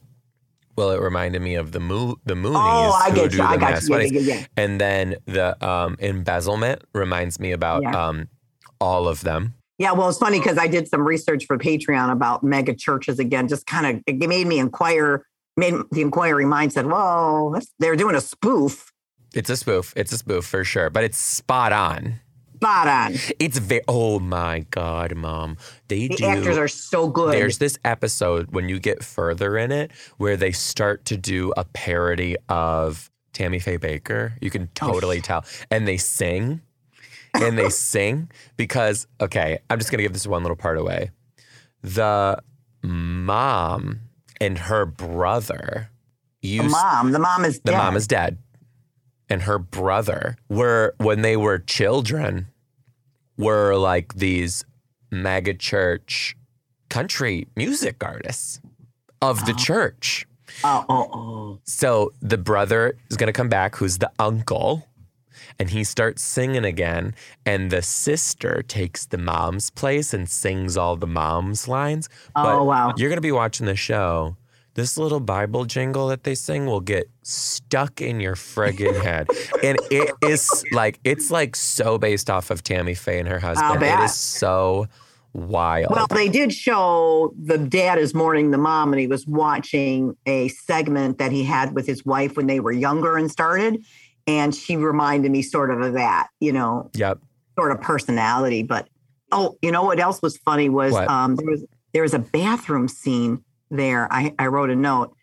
well, 0.76 0.92
it 0.92 1.00
reminded 1.02 1.42
me 1.42 1.56
of 1.56 1.72
the 1.72 1.80
Mo- 1.80 2.18
the 2.26 2.34
Moonies 2.36 2.56
Oh, 2.56 2.92
I 2.94 3.10
who 3.10 3.16
get 3.16 3.32
do 3.32 3.38
you. 3.38 3.44
the 3.44 3.50
I 3.50 3.58
got 3.58 3.72
mass 3.72 3.88
you. 3.90 3.96
Yeah, 3.96 4.04
weddings. 4.04 4.28
yeah, 4.28 4.36
yeah. 4.36 4.46
And 4.58 4.80
then 4.82 5.16
the 5.26 5.68
um, 5.68 5.96
embezzlement 6.00 6.84
reminds 6.94 7.40
me 7.40 7.52
about 7.52 7.82
Yeah. 7.84 8.08
um, 8.08 8.28
all 8.80 9.08
of 9.08 9.22
them. 9.22 9.54
Yeah, 9.78 9.94
well, 9.94 10.10
it's 10.10 10.20
funny 10.20 10.38
because 10.40 10.58
I 10.60 10.68
did 10.68 10.88
some 10.88 11.02
research 11.02 11.46
for 11.46 11.58
Patreon 11.58 12.12
about 12.12 12.44
mega 12.44 12.76
churches 12.76 13.18
again. 13.18 13.48
Just 13.48 13.66
kind 13.66 13.86
of 13.98 14.04
it 14.06 14.18
made 14.28 14.46
me 14.48 14.60
inquire. 14.60 15.26
Made 15.58 15.74
the 15.92 16.02
inquiry 16.02 16.46
mind 16.46 16.72
said, 16.72 16.86
"Whoa, 16.88 17.52
that's, 17.54 17.68
they're 17.80 17.96
doing 17.96 18.16
a 18.16 18.22
spoof." 18.22 18.92
It's 19.34 19.50
a 19.50 19.58
spoof. 19.58 19.92
It's 19.96 20.12
a 20.12 20.18
spoof 20.18 20.46
for 20.46 20.64
sure, 20.64 20.90
but 20.90 21.04
it's 21.04 21.18
spot 21.18 21.74
on. 21.74 22.20
Spot 22.62 22.88
on. 22.88 23.14
It's 23.40 23.58
very. 23.58 23.82
Oh 23.88 24.20
my 24.20 24.66
god, 24.70 25.16
mom! 25.16 25.58
They 25.88 26.08
The 26.10 26.16
do. 26.16 26.26
actors 26.26 26.58
are 26.60 26.68
so 26.68 27.08
good. 27.10 27.34
There's 27.34 27.58
this 27.58 27.80
episode 27.84 28.52
when 28.52 28.70
you 28.70 28.80
get 28.80 29.04
further 29.04 29.58
in 29.58 29.72
it 29.72 29.92
where 30.18 30.38
they 30.38 30.52
start 30.52 31.06
to 31.06 31.18
do 31.18 31.52
a 31.58 31.66
parody 31.66 32.36
of 32.50 33.10
Tammy 33.34 33.58
Faye 33.58 33.80
Bakker. 33.80 34.34
You 34.42 34.52
can 34.52 34.70
Oh, 34.82 34.92
totally 34.92 35.22
tell. 35.22 35.44
And 35.72 35.88
they 35.88 35.98
sing. 35.98 36.62
And 37.34 37.58
they 37.58 37.70
sing 37.72 38.30
because, 38.58 39.08
okay, 39.20 39.58
I'm 39.70 39.80
just 39.80 39.90
going 39.90 39.98
to 39.98 40.04
give 40.04 40.14
this 40.14 40.28
one 40.28 40.44
little 40.44 40.56
part 40.58 40.78
away. 40.78 41.10
The 41.82 42.38
mom 42.84 44.02
and 44.40 44.58
her 44.58 44.86
brother 44.86 45.90
the 46.44 46.60
mom. 46.62 47.12
The 47.12 47.20
mom 47.20 47.44
is 47.46 47.60
the 47.62 47.72
dead. 47.72 47.78
mom 47.78 47.96
is 47.96 48.06
dead. 48.06 48.38
And 49.30 49.44
her 49.44 49.58
brother 49.58 50.36
were 50.50 50.94
when 50.98 51.22
they 51.22 51.38
were 51.38 51.58
children 51.58 52.48
were 53.42 53.76
like 53.76 54.14
these 54.16 54.64
mega 55.12 55.54
church 55.54 56.36
country 56.90 57.48
music 57.56 58.04
artists 58.04 58.60
of 59.22 59.46
the 59.46 59.54
Oh. 59.54 59.58
church. 59.58 60.26
Oh, 60.64 60.86
oh, 60.90 61.10
oh. 61.14 61.60
So 61.64 62.12
the 62.22 62.38
brother 62.38 62.98
is 63.10 63.18
going 63.18 63.28
to 63.28 63.34
come 63.34 63.50
back 63.50 63.76
who's 63.78 63.98
the 64.00 64.12
uncle 64.20 64.88
and 65.60 65.70
he 65.70 65.84
starts 65.84 66.22
singing 66.22 66.66
again 66.66 67.14
and 67.46 67.72
the 67.72 67.82
sister 67.82 68.62
takes 68.68 69.06
the 69.06 69.18
mom's 69.18 69.70
place 69.70 70.14
and 70.14 70.30
sings 70.30 70.76
all 70.78 70.96
the 70.98 71.08
mom's 71.08 71.68
lines 71.68 72.10
Oh, 72.36 72.64
wow. 72.66 72.94
you're 72.98 73.10
going 73.10 73.18
to 73.18 73.22
be 73.22 73.32
watching 73.32 73.66
the 73.66 73.76
show 73.76 74.36
this 74.74 74.98
little 74.98 75.20
bible 75.20 75.66
jingle 75.66 76.08
that 76.08 76.24
they 76.24 76.36
sing 76.36 76.66
will 76.66 76.80
get 76.80 77.10
stuck 77.24 78.02
in 78.02 78.20
your 78.20 78.36
friggin' 78.36 79.02
head. 79.02 79.28
And 79.64 79.78
it 79.92 80.16
is 80.24 80.64
like 80.72 81.00
it's 81.04 81.30
like 81.30 81.56
so 81.56 82.00
based 82.00 82.32
off 82.32 82.50
of 82.50 82.64
tammy 82.64 82.96
faye 82.96 83.20
and 83.20 83.28
her 83.28 83.40
husband. 83.40 83.84
It 83.84 84.00
is 84.00 84.16
so 84.16 84.88
wild. 85.34 85.92
Well, 85.92 86.08
they 86.08 86.30
did 86.30 86.52
show 86.52 87.32
the 87.40 87.60
dad 87.60 88.00
is 88.00 88.16
mourning 88.16 88.50
the 88.50 88.58
mom, 88.58 88.92
and 88.92 89.00
he 89.00 89.06
was 89.06 89.28
watching 89.28 90.18
a 90.26 90.48
segment 90.48 91.20
that 91.20 91.32
he 91.32 91.44
had 91.44 91.76
with 91.76 91.86
his 91.86 92.04
wife 92.06 92.36
when 92.36 92.48
they 92.48 92.60
were 92.60 92.72
younger 92.72 93.18
and 93.18 93.30
started. 93.32 93.86
And 94.26 94.56
she 94.56 94.78
reminded 94.78 95.32
me 95.32 95.44
sort 95.44 95.70
of 95.70 95.82
of 95.82 95.94
that, 95.94 96.30
you 96.40 96.52
know, 96.52 96.90
yep. 96.96 97.20
sort 97.56 97.72
of 97.72 97.82
personality. 97.82 98.64
But 98.64 98.88
oh, 99.32 99.58
you 99.62 99.72
know 99.72 99.84
what 99.84 100.00
else 100.00 100.24
was 100.24 100.38
funny 100.38 100.70
was 100.70 100.96
um, 100.96 101.36
there 101.36 101.48
was 101.48 101.66
there 101.94 102.02
was 102.02 102.16
a 102.16 102.20
bathroom 102.20 102.88
scene 102.88 103.44
there. 103.72 104.12
I, 104.12 104.34
I 104.38 104.48
wrote 104.48 104.70
a 104.70 104.76
note. 104.76 105.16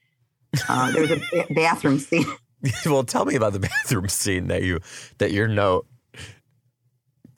Uh, 0.68 0.90
there 0.92 1.02
was 1.02 1.10
a 1.10 1.16
ba- 1.16 1.46
bathroom 1.50 1.98
scene. 1.98 2.26
well 2.86 3.04
tell 3.04 3.24
me 3.24 3.36
about 3.36 3.52
the 3.52 3.60
bathroom 3.60 4.08
scene 4.08 4.48
that 4.48 4.64
you 4.64 4.80
that 5.18 5.30
your 5.30 5.46
note 5.46 5.86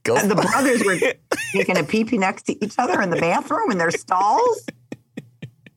go 0.03 0.17
And 0.17 0.31
the 0.31 0.35
brothers 0.35 0.83
were 0.85 0.97
taking 1.53 1.77
a 1.77 1.85
pee 1.85 2.05
pee 2.05 2.19
next 2.19 2.45
to 2.45 2.65
each 2.65 2.75
other 2.79 3.01
in 3.03 3.11
the 3.11 3.21
bathroom 3.21 3.71
in 3.71 3.79
their 3.79 3.91
stalls. 3.91 4.65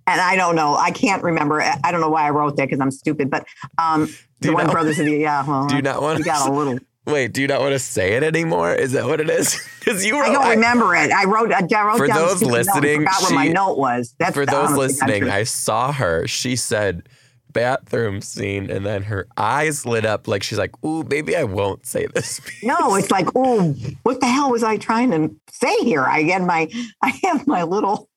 And 0.06 0.20
I 0.20 0.36
don't 0.36 0.56
know. 0.56 0.76
I 0.76 0.92
can't 0.92 1.24
remember. 1.24 1.62
I 1.62 1.92
don't 1.92 2.02
know 2.02 2.10
why 2.10 2.28
I 2.28 2.30
wrote 2.32 2.58
that 2.58 2.66
because 2.66 2.82
I'm 2.82 2.92
stupid. 2.92 3.30
But 3.30 3.46
um, 3.78 4.14
the 4.42 4.54
one 4.54 4.66
of 4.66 4.96
the 4.96 5.18
yeah. 5.18 5.46
Well, 5.46 5.68
do 5.68 5.78
you 5.78 5.82
not 5.82 6.02
want 6.02 6.18
we 6.20 6.26
got 6.26 6.50
a 6.50 6.52
little. 6.52 6.78
Wait, 7.06 7.34
do 7.34 7.42
you 7.42 7.48
not 7.48 7.60
want 7.60 7.74
to 7.74 7.80
say 7.80 8.14
it 8.14 8.24
anymore? 8.24 8.74
Is 8.74 8.94
that 8.94 9.06
what 9.06 9.20
it 9.20 9.30
is? 9.30 9.60
Because 9.84 10.06
you 10.06 10.16
were 10.16 10.24
I 10.24 10.32
don't 10.32 10.50
remember 10.50 10.96
it. 10.96 11.12
I 11.12 11.26
wrote. 11.26 11.52
I 11.52 11.60
wrote 11.86 11.98
For 11.98 12.08
down 12.08 12.16
those 12.20 12.38
stupid 12.38 12.48
note 12.48 12.56
and 12.58 12.66
listening, 12.68 13.00
forgot 13.02 13.22
what 13.24 13.34
my 13.34 13.48
she- 13.48 13.54
note 13.54 13.78
was. 13.78 14.16
That's 14.18 14.34
for 14.34 14.46
the 14.46 14.52
those 14.54 14.70
honest 14.72 15.00
to 15.00 15.06
God 15.06 15.10
listening. 15.12 15.30
I 15.30 15.44
saw 15.44 15.92
her. 15.92 16.26
She 16.26 16.56
said 16.56 17.10
bathroom 17.52 18.22
scene, 18.22 18.70
and 18.72 18.86
then 18.86 19.04
her 19.04 19.28
eyes 19.36 19.86
lit 19.86 20.06
up 20.06 20.30
like 20.30 20.42
she's 20.42 20.58
like, 20.58 20.72
"Ooh, 20.86 21.04
maybe 21.04 21.36
I 21.36 21.44
won't 21.44 21.86
say 21.86 22.08
this." 22.16 22.40
No, 22.64 22.96
it's 22.96 23.12
like, 23.12 23.28
oh, 23.36 23.76
what 24.04 24.22
the 24.22 24.28
hell 24.28 24.52
was 24.52 24.64
I 24.64 24.78
trying 24.78 25.12
to 25.12 25.36
say 25.52 25.76
here? 25.80 26.04
I 26.06 26.22
had 26.24 26.44
my, 26.44 26.70
I 27.02 27.10
have 27.26 27.46
my 27.46 27.64
little, 27.64 28.08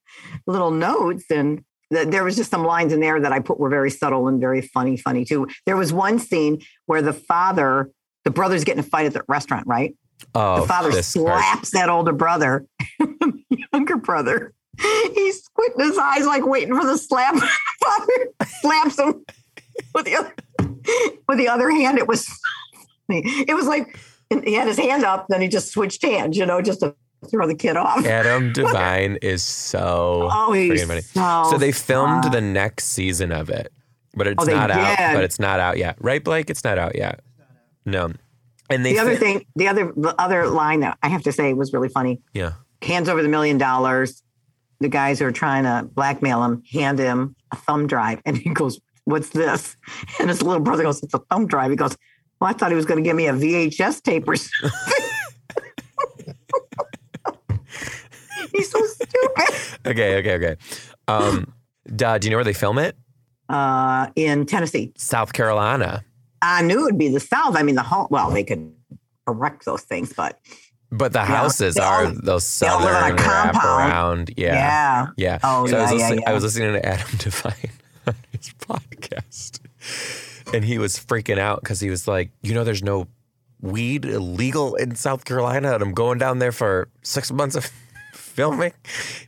little 0.46 0.70
notes, 0.70 1.24
and 1.32 1.64
th- 1.92 2.06
there 2.08 2.22
was 2.22 2.36
just 2.36 2.52
some 2.52 2.64
lines 2.64 2.92
in 2.92 3.00
there 3.00 3.18
that 3.20 3.32
I 3.32 3.40
put 3.40 3.58
were 3.58 3.70
very 3.70 3.90
subtle 3.90 4.28
and 4.28 4.40
very 4.40 4.62
funny, 4.62 4.96
funny 4.96 5.24
too. 5.24 5.48
There 5.66 5.76
was 5.76 5.92
one 5.92 6.20
scene 6.20 6.62
where 6.86 7.02
the 7.02 7.12
father, 7.12 7.90
the 8.26 8.30
brothers 8.32 8.64
get 8.64 8.72
in 8.74 8.80
a 8.80 8.82
fight 8.82 9.06
at 9.06 9.12
the 9.14 9.22
restaurant, 9.28 9.66
right? 9.68 9.94
Oh, 10.34 10.60
the 10.62 10.66
father 10.66 10.90
this 10.90 11.14
part. 11.14 11.38
slaps 11.42 11.70
that 11.70 11.88
older 11.88 12.12
brother, 12.12 12.66
younger 13.72 13.96
brother. 13.96 14.52
He's 15.14 15.42
squinting 15.44 15.86
his 15.86 15.96
eyes 15.96 16.26
like 16.26 16.44
waiting 16.44 16.74
for 16.74 16.84
the 16.84 16.98
slap. 16.98 17.34
father 17.84 18.48
slaps 18.60 18.98
him 18.98 19.24
with 19.94 20.04
the 20.06 20.16
other, 20.16 20.34
with 21.28 21.38
the 21.38 21.48
other 21.48 21.70
hand. 21.70 21.98
It 21.98 22.08
was 22.08 22.28
it 23.08 23.54
was 23.54 23.66
like 23.66 23.98
he 24.44 24.54
had 24.54 24.66
his 24.66 24.76
hand 24.78 25.04
up, 25.04 25.26
then 25.28 25.40
he 25.40 25.46
just 25.48 25.70
switched 25.70 26.02
hands, 26.04 26.36
you 26.36 26.44
know, 26.44 26.60
just 26.60 26.80
to 26.80 26.94
throw 27.30 27.46
the 27.46 27.54
kid 27.54 27.76
off. 27.76 28.04
Adam 28.04 28.52
Devine 28.54 29.18
is 29.22 29.42
so 29.42 30.28
Oh, 30.32 30.52
he's 30.52 30.84
funny. 30.84 31.00
so, 31.02 31.46
So 31.50 31.58
they 31.58 31.70
filmed 31.72 32.24
fun. 32.24 32.32
the 32.32 32.40
next 32.40 32.86
season 32.86 33.30
of 33.32 33.48
it, 33.50 33.72
but 34.14 34.26
it's 34.26 34.42
Oh, 34.46 34.50
not 34.52 34.70
out. 34.72 35.14
But 35.14 35.22
it's 35.24 35.38
not 35.38 35.60
out 35.60 35.78
yet, 35.78 35.96
right, 36.00 36.22
Blake? 36.24 36.50
It's 36.50 36.64
not 36.64 36.76
out 36.78 36.96
yet. 36.96 37.20
No, 37.86 38.12
and 38.68 38.84
they 38.84 38.92
the 38.92 38.98
other 38.98 39.16
thing, 39.16 39.46
the 39.54 39.68
other 39.68 39.92
the 39.96 40.14
other 40.20 40.48
line 40.48 40.80
that 40.80 40.98
I 41.02 41.08
have 41.08 41.22
to 41.22 41.32
say 41.32 41.54
was 41.54 41.72
really 41.72 41.88
funny. 41.88 42.20
yeah. 42.34 42.52
Hands 42.82 43.08
over 43.08 43.22
the 43.22 43.28
million 43.28 43.56
dollars. 43.56 44.22
The 44.80 44.88
guys 44.88 45.18
who 45.20 45.24
are 45.24 45.32
trying 45.32 45.64
to 45.64 45.88
blackmail 45.94 46.44
him 46.44 46.62
hand 46.70 46.98
him 46.98 47.34
a 47.52 47.56
thumb 47.56 47.86
drive, 47.86 48.20
and 48.26 48.36
he 48.36 48.50
goes, 48.50 48.78
"What's 49.04 49.30
this?" 49.30 49.76
And 50.20 50.28
his 50.28 50.42
little 50.42 50.60
brother 50.60 50.82
goes, 50.82 51.02
"It's 51.02 51.14
a 51.14 51.20
thumb 51.30 51.46
drive." 51.46 51.70
He 51.70 51.76
goes, 51.76 51.96
"Well, 52.40 52.50
I 52.50 52.52
thought 52.52 52.70
he 52.70 52.76
was 52.76 52.84
going 52.84 53.02
to 53.02 53.08
give 53.08 53.16
me 53.16 53.28
a 53.28 53.32
VHS 53.32 54.02
tape 54.02 54.28
or 54.28 54.36
something." 54.36 54.70
He's 58.52 58.70
so 58.70 58.84
stupid. 58.86 59.54
Okay, 59.86 60.18
okay, 60.18 60.34
okay. 60.34 60.56
Um, 61.08 61.52
duh, 61.94 62.18
do 62.18 62.26
you 62.26 62.30
know 62.30 62.36
where 62.36 62.44
they 62.44 62.52
film 62.52 62.78
it? 62.78 62.96
Uh, 63.48 64.08
in 64.16 64.44
Tennessee, 64.46 64.92
South 64.96 65.32
Carolina. 65.32 66.04
I 66.46 66.62
knew 66.62 66.80
it 66.80 66.84
would 66.84 66.98
be 66.98 67.08
the 67.08 67.20
South. 67.20 67.56
I 67.56 67.62
mean, 67.62 67.74
the 67.74 67.82
whole. 67.82 68.08
Well, 68.10 68.30
they 68.30 68.44
could 68.44 68.72
erect 69.28 69.64
those 69.64 69.82
things, 69.82 70.12
but 70.12 70.38
But 70.90 71.12
the 71.12 71.24
houses 71.24 71.74
They 71.74 71.82
all- 71.82 72.06
are 72.06 72.12
those 72.12 72.58
they 72.60 72.68
all 72.68 72.80
live 72.80 72.94
on 72.94 72.94
a 72.94 73.00
southern 73.02 73.16
compound. 73.18 74.28
wraparound. 74.28 74.34
Yeah. 74.36 74.54
yeah. 74.54 75.06
Yeah. 75.16 75.38
Oh, 75.42 75.66
so 75.66 75.78
I 75.78 75.92
was, 75.92 76.00
yeah, 76.00 76.12
yeah, 76.12 76.20
I 76.30 76.32
was 76.32 76.44
listening 76.44 76.72
to 76.74 76.86
Adam 76.86 77.08
Devine 77.18 77.70
on 78.06 78.14
his 78.30 78.50
podcast. 78.60 79.60
And 80.54 80.64
he 80.64 80.78
was 80.78 80.96
freaking 80.96 81.38
out 81.38 81.60
because 81.60 81.80
he 81.80 81.90
was 81.90 82.06
like, 82.06 82.30
you 82.42 82.54
know, 82.54 82.62
there's 82.62 82.82
no 82.84 83.08
weed 83.60 84.04
illegal 84.04 84.76
in 84.76 84.94
South 84.94 85.24
Carolina. 85.24 85.74
And 85.74 85.82
I'm 85.82 85.92
going 85.92 86.18
down 86.18 86.38
there 86.38 86.52
for 86.52 86.88
six 87.02 87.32
months 87.32 87.56
of 87.56 87.64
filming. 88.14 88.72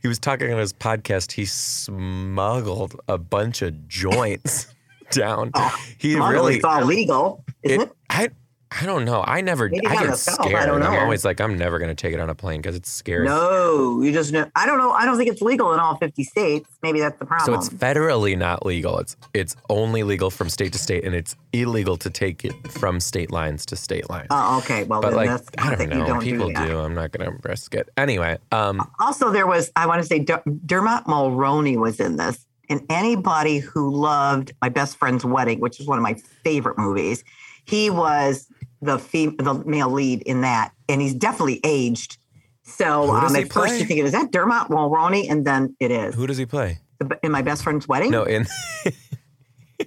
He 0.01 0.07
was 0.07 0.17
talking 0.17 0.51
on 0.53 0.59
his 0.59 0.71
podcast. 0.71 1.33
He 1.33 1.43
smuggled 1.45 2.95
a 3.09 3.17
bunch 3.17 3.61
of 3.61 3.87
joints 3.89 4.67
down. 5.15 5.51
he 5.97 6.15
really 6.15 6.55
it's 6.55 6.65
all 6.65 6.83
legal, 6.85 7.43
isn't 7.63 7.81
it? 7.81 7.85
it, 7.89 7.91
I 8.09 8.29
I 8.71 8.85
don't 8.85 9.03
know. 9.03 9.23
I 9.25 9.41
never. 9.41 9.67
Maybe 9.67 9.87
I 9.87 10.05
get 10.05 10.15
south, 10.15 10.41
I 10.41 10.45
scared. 10.49 10.67
don't 10.67 10.79
know. 10.79 10.85
I'm 10.85 10.99
always 11.03 11.25
like, 11.25 11.41
I'm 11.41 11.57
never 11.57 11.79
gonna 11.79 11.95
take 11.95 12.13
it 12.13 12.19
on 12.19 12.29
a 12.29 12.35
plane 12.35 12.61
because 12.61 12.75
it's 12.75 12.87
scary. 12.91 13.25
No, 13.25 13.99
you 14.03 14.11
just 14.11 14.31
know. 14.31 14.45
I 14.55 14.67
don't 14.67 14.77
know. 14.77 14.91
I 14.91 15.05
don't 15.05 15.17
think 15.17 15.27
it's 15.31 15.41
legal 15.41 15.73
in 15.73 15.79
all 15.79 15.97
50 15.97 16.23
states. 16.23 16.69
Maybe 16.83 16.99
that's 16.99 17.17
the 17.17 17.25
problem. 17.25 17.59
So 17.59 17.65
it's 17.65 17.73
federally 17.73 18.37
not 18.37 18.67
legal. 18.67 18.99
It's 18.99 19.17
it's 19.33 19.55
only 19.71 20.03
legal 20.03 20.29
from 20.29 20.49
state 20.49 20.71
to 20.73 20.79
state, 20.79 21.03
and 21.03 21.15
it's 21.15 21.35
illegal 21.51 21.97
to 21.97 22.11
take 22.11 22.45
it 22.45 22.53
from 22.71 22.99
state 22.99 23.31
lines 23.31 23.65
to 23.67 23.75
state 23.75 24.07
lines. 24.07 24.27
oh, 24.29 24.59
okay. 24.59 24.83
Well, 24.83 25.01
but 25.01 25.13
like, 25.13 25.29
that's, 25.29 25.49
I 25.57 25.69
don't 25.69 25.77
think 25.79 25.89
know. 25.89 25.97
You 26.01 26.05
don't 26.05 26.21
People 26.21 26.47
do, 26.49 26.67
do. 26.67 26.79
I'm 26.79 26.93
not 26.93 27.11
gonna 27.11 27.35
risk 27.43 27.73
it. 27.73 27.89
Anyway, 27.97 28.37
um, 28.51 28.87
Also, 28.99 29.31
there 29.31 29.47
was, 29.47 29.71
I 29.75 29.87
want 29.87 29.99
to 30.03 30.07
say, 30.07 30.19
Der- 30.19 30.43
Dermot 30.67 31.05
Mulroney 31.05 31.75
was 31.75 31.99
in 31.99 32.17
this. 32.17 32.45
And 32.69 32.81
anybody 32.89 33.57
who 33.59 33.89
loved 33.91 34.51
My 34.61 34.69
Best 34.69 34.97
Friend's 34.97 35.25
Wedding, 35.25 35.59
which 35.59 35.79
is 35.79 35.87
one 35.87 35.97
of 35.97 36.03
my 36.03 36.13
favorite 36.43 36.77
movies, 36.77 37.23
he 37.65 37.89
was 37.89 38.47
the 38.81 38.99
fem- 38.99 39.35
the 39.37 39.55
male 39.65 39.89
lead 39.89 40.21
in 40.21 40.41
that. 40.41 40.71
And 40.87 41.01
he's 41.01 41.15
definitely 41.15 41.59
aged. 41.63 42.17
So 42.63 43.09
um, 43.11 43.35
at 43.35 43.51
first 43.51 43.51
play? 43.51 43.79
you 43.79 43.85
think, 43.85 43.99
is 44.01 44.11
that 44.11 44.31
Dermot 44.31 44.67
Mulroney? 44.69 45.29
And 45.29 45.45
then 45.45 45.75
it 45.79 45.89
is. 45.91 46.13
who 46.15 46.27
does 46.27 46.37
he 46.37 46.45
play? 46.45 46.79
In 47.23 47.31
My 47.31 47.41
Best 47.41 47.63
Friend's 47.63 47.87
Wedding? 47.87 48.11
No, 48.11 48.23
in 48.23 48.45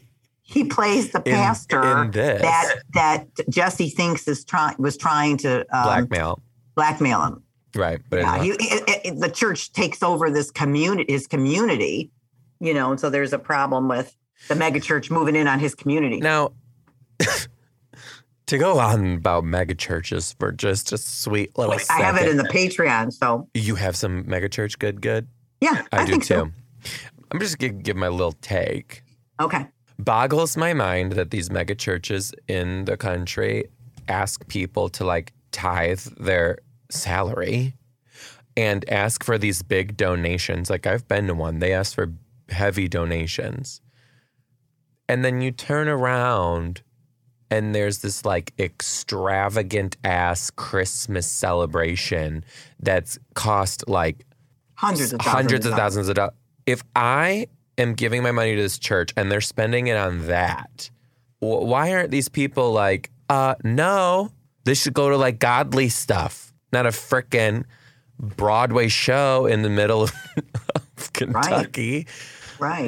he 0.42 0.64
plays 0.64 1.10
the 1.12 1.20
pastor 1.20 2.02
in 2.04 2.10
this. 2.10 2.42
that 2.42 2.74
that 2.94 3.26
Jesse 3.48 3.88
thinks 3.90 4.26
is 4.28 4.44
trying 4.44 4.76
was 4.78 4.96
trying 4.96 5.36
to 5.38 5.60
um, 5.76 5.84
blackmail, 5.84 6.42
blackmail 6.74 7.22
him. 7.24 7.42
right? 7.74 8.00
But 8.10 8.20
Yeah, 8.20 8.42
he, 8.42 8.50
it, 8.50 9.00
it- 9.04 9.20
the 9.20 9.30
church 9.30 9.72
takes 9.72 10.02
over 10.02 10.30
this 10.30 10.50
community, 10.50 11.12
his 11.12 11.26
community, 11.26 12.10
you 12.62 12.72
know, 12.72 12.92
and 12.92 13.00
so 13.00 13.10
there's 13.10 13.32
a 13.32 13.38
problem 13.38 13.88
with 13.88 14.16
the 14.48 14.54
megachurch 14.54 15.10
moving 15.10 15.34
in 15.36 15.48
on 15.48 15.58
his 15.58 15.74
community. 15.74 16.18
now. 16.20 16.52
to 18.46 18.58
go 18.58 18.78
on 18.78 19.14
about 19.16 19.44
megachurches 19.44 20.36
for 20.38 20.52
just 20.52 20.92
a 20.92 20.98
sweet 20.98 21.56
little 21.58 21.74
I 21.90 22.02
have 22.02 22.16
it 22.16 22.28
in 22.28 22.36
the 22.36 22.44
Patreon, 22.44 23.12
so 23.12 23.48
You 23.54 23.74
have 23.76 23.96
some 23.96 24.24
megachurch 24.24 24.78
good 24.78 25.00
good? 25.00 25.26
yeah, 25.60 25.82
I, 25.92 26.02
I, 26.02 26.04
do 26.06 26.14
too. 26.18 26.22
so. 26.22 26.50
I'm 27.30 27.40
just 27.40 27.58
gonna 27.58 27.72
give 27.74 27.96
my 27.96 28.08
little 28.08 28.32
take. 28.40 29.02
Okay, 29.40 29.66
Boggles 29.98 30.56
my 30.56 30.72
mind 30.72 31.12
that 31.12 31.30
these 31.30 31.48
megachurches 31.48 32.32
in 32.48 32.84
the 32.84 32.96
country 32.96 33.64
ask 34.08 34.46
people 34.48 34.88
to 34.90 35.04
like 35.04 35.32
tithe 35.52 36.00
their 36.18 36.58
salary 36.90 37.74
and 38.56 38.88
ask 38.90 39.24
for 39.24 39.38
these 39.38 39.62
big 39.62 39.96
donations. 39.96 40.68
Like 40.70 40.86
I've 40.86 41.06
been 41.08 41.26
to 41.28 41.34
one, 41.34 41.60
they 41.60 41.72
ask 41.72 41.94
for 41.94 42.12
heavy 42.52 42.88
donations. 42.88 43.80
And 45.08 45.24
then 45.24 45.40
you 45.40 45.50
turn 45.50 45.88
around 45.88 46.82
and 47.50 47.74
there's 47.74 47.98
this 47.98 48.24
like 48.24 48.52
extravagant 48.58 49.96
ass 50.04 50.50
Christmas 50.50 51.26
celebration 51.26 52.44
that's 52.80 53.18
cost 53.34 53.88
like 53.88 54.24
hundreds 54.74 55.12
of 55.12 55.20
thousands 55.20 55.34
hundreds 55.34 55.66
of 55.66 55.72
dollars. 55.72 55.80
thousands 55.80 56.08
of 56.08 56.14
dollars. 56.14 56.34
If 56.64 56.82
I 56.96 57.48
am 57.76 57.92
giving 57.94 58.22
my 58.22 58.30
money 58.32 58.54
to 58.56 58.62
this 58.62 58.78
church 58.78 59.12
and 59.16 59.30
they're 59.30 59.40
spending 59.42 59.88
it 59.88 59.96
on 59.96 60.28
that, 60.28 60.90
wh- 61.40 61.60
why 61.66 61.92
aren't 61.92 62.10
these 62.10 62.28
people 62.30 62.72
like, 62.72 63.10
uh, 63.28 63.56
no, 63.64 64.32
this 64.64 64.82
should 64.82 64.94
go 64.94 65.10
to 65.10 65.16
like 65.18 65.38
godly 65.38 65.90
stuff, 65.90 66.54
not 66.72 66.86
a 66.86 66.90
frickin' 66.90 67.64
Broadway 68.18 68.88
show 68.88 69.46
in 69.46 69.62
the 69.62 69.68
middle 69.68 70.02
of, 70.04 70.12
of 70.76 71.12
Kentucky. 71.12 71.96
right? 71.96 72.08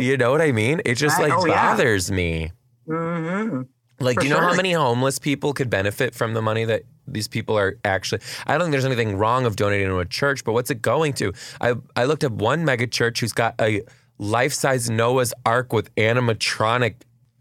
You 0.01 0.17
know 0.17 0.31
what 0.31 0.41
I 0.41 0.53
mean? 0.53 0.81
It 0.85 0.95
just 0.95 1.19
Right. 1.19 1.31
like 1.31 1.39
Oh, 1.39 1.47
yeah. 1.47 1.77
bothers 1.77 2.11
me. 2.11 2.53
hmm 2.87 3.63
Like, 4.01 4.15
For 4.17 4.21
do 4.23 4.27
you 4.29 4.35
know 4.35 4.41
how 4.41 4.55
many 4.55 4.73
homeless 4.73 5.19
people 5.19 5.53
could 5.53 5.71
benefit 5.71 6.15
from 6.15 6.35
the 6.35 6.43
money 6.43 6.65
that 6.65 6.83
these 7.07 7.29
people 7.29 7.57
are 7.59 7.79
actually? 7.85 8.21
I 8.47 8.53
don't 8.55 8.63
think 8.63 8.73
there's 8.73 8.85
anything 8.85 9.17
wrong 9.17 9.47
of 9.47 9.57
donating 9.57 9.89
to 9.89 9.99
a 10.01 10.05
church, 10.05 10.45
but 10.45 10.53
what's 10.53 10.71
it 10.71 10.83
going 10.83 11.13
to? 11.15 11.33
I 11.61 11.75
I 11.97 12.05
looked 12.05 12.25
up 12.25 12.33
one 12.33 12.65
mega 12.65 12.87
church 12.87 13.21
who's 13.21 13.33
got 13.33 13.55
a 13.61 13.83
life 14.19 14.53
size 14.53 14.91
Noah's 14.91 15.33
Ark 15.47 15.73
with 15.73 15.95
animatronic 15.97 16.95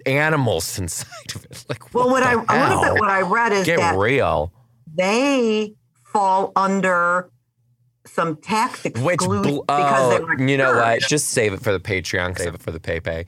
animals 0.05 0.77
inside 0.83 1.35
of 1.35 1.45
it. 1.45 1.65
Like, 1.69 1.93
Well, 1.93 2.09
what 2.09 2.21
the 2.23 2.29
I 2.29 2.33
a 2.33 2.61
little 2.63 2.83
hell? 2.83 2.93
bit 2.93 2.99
what 2.99 3.09
I 3.09 3.21
read 3.21 3.51
is 3.53 3.65
get 3.65 3.77
that 3.77 3.97
real. 3.97 4.51
they 4.93 5.73
fall 6.05 6.51
under 6.55 7.29
some 8.05 8.37
tax 8.37 8.83
Which 8.83 8.95
exclusion 8.95 9.41
bl- 9.55 9.61
because 9.61 10.09
they 10.09 10.43
oh, 10.43 10.47
you 10.47 10.57
know 10.57 10.75
what? 10.75 11.01
Just 11.01 11.29
save 11.29 11.53
it 11.53 11.61
for 11.61 11.71
the 11.71 11.79
Patreon. 11.79 12.37
Save 12.37 12.55
it 12.55 12.61
for 12.61 12.71
the 12.71 12.79
PayPay. 12.79 13.27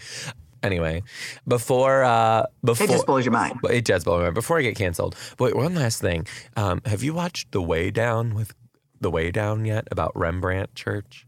Anyway, 0.63 1.03
before 1.47 2.03
uh 2.03 2.45
before 2.63 2.85
It 2.85 2.89
just 2.89 3.05
blows 3.05 3.23
your 3.23 3.31
mind. 3.31 3.59
It 3.69 3.85
does 3.85 4.03
blow 4.03 4.17
my 4.17 4.23
mind. 4.23 4.35
Before 4.35 4.57
I 4.57 4.63
get 4.63 4.75
canceled, 4.75 5.15
but 5.37 5.55
one 5.55 5.75
last 5.75 6.01
thing. 6.01 6.25
Um, 6.55 6.81
have 6.85 7.03
you 7.03 7.13
watched 7.13 7.51
The 7.51 7.61
Way 7.61 7.91
Down 7.91 8.33
with 8.33 8.53
The 8.99 9.11
Way 9.11 9.31
Down 9.31 9.65
yet 9.65 9.87
about 9.91 10.11
Remnant 10.15 10.73
Church? 10.73 11.27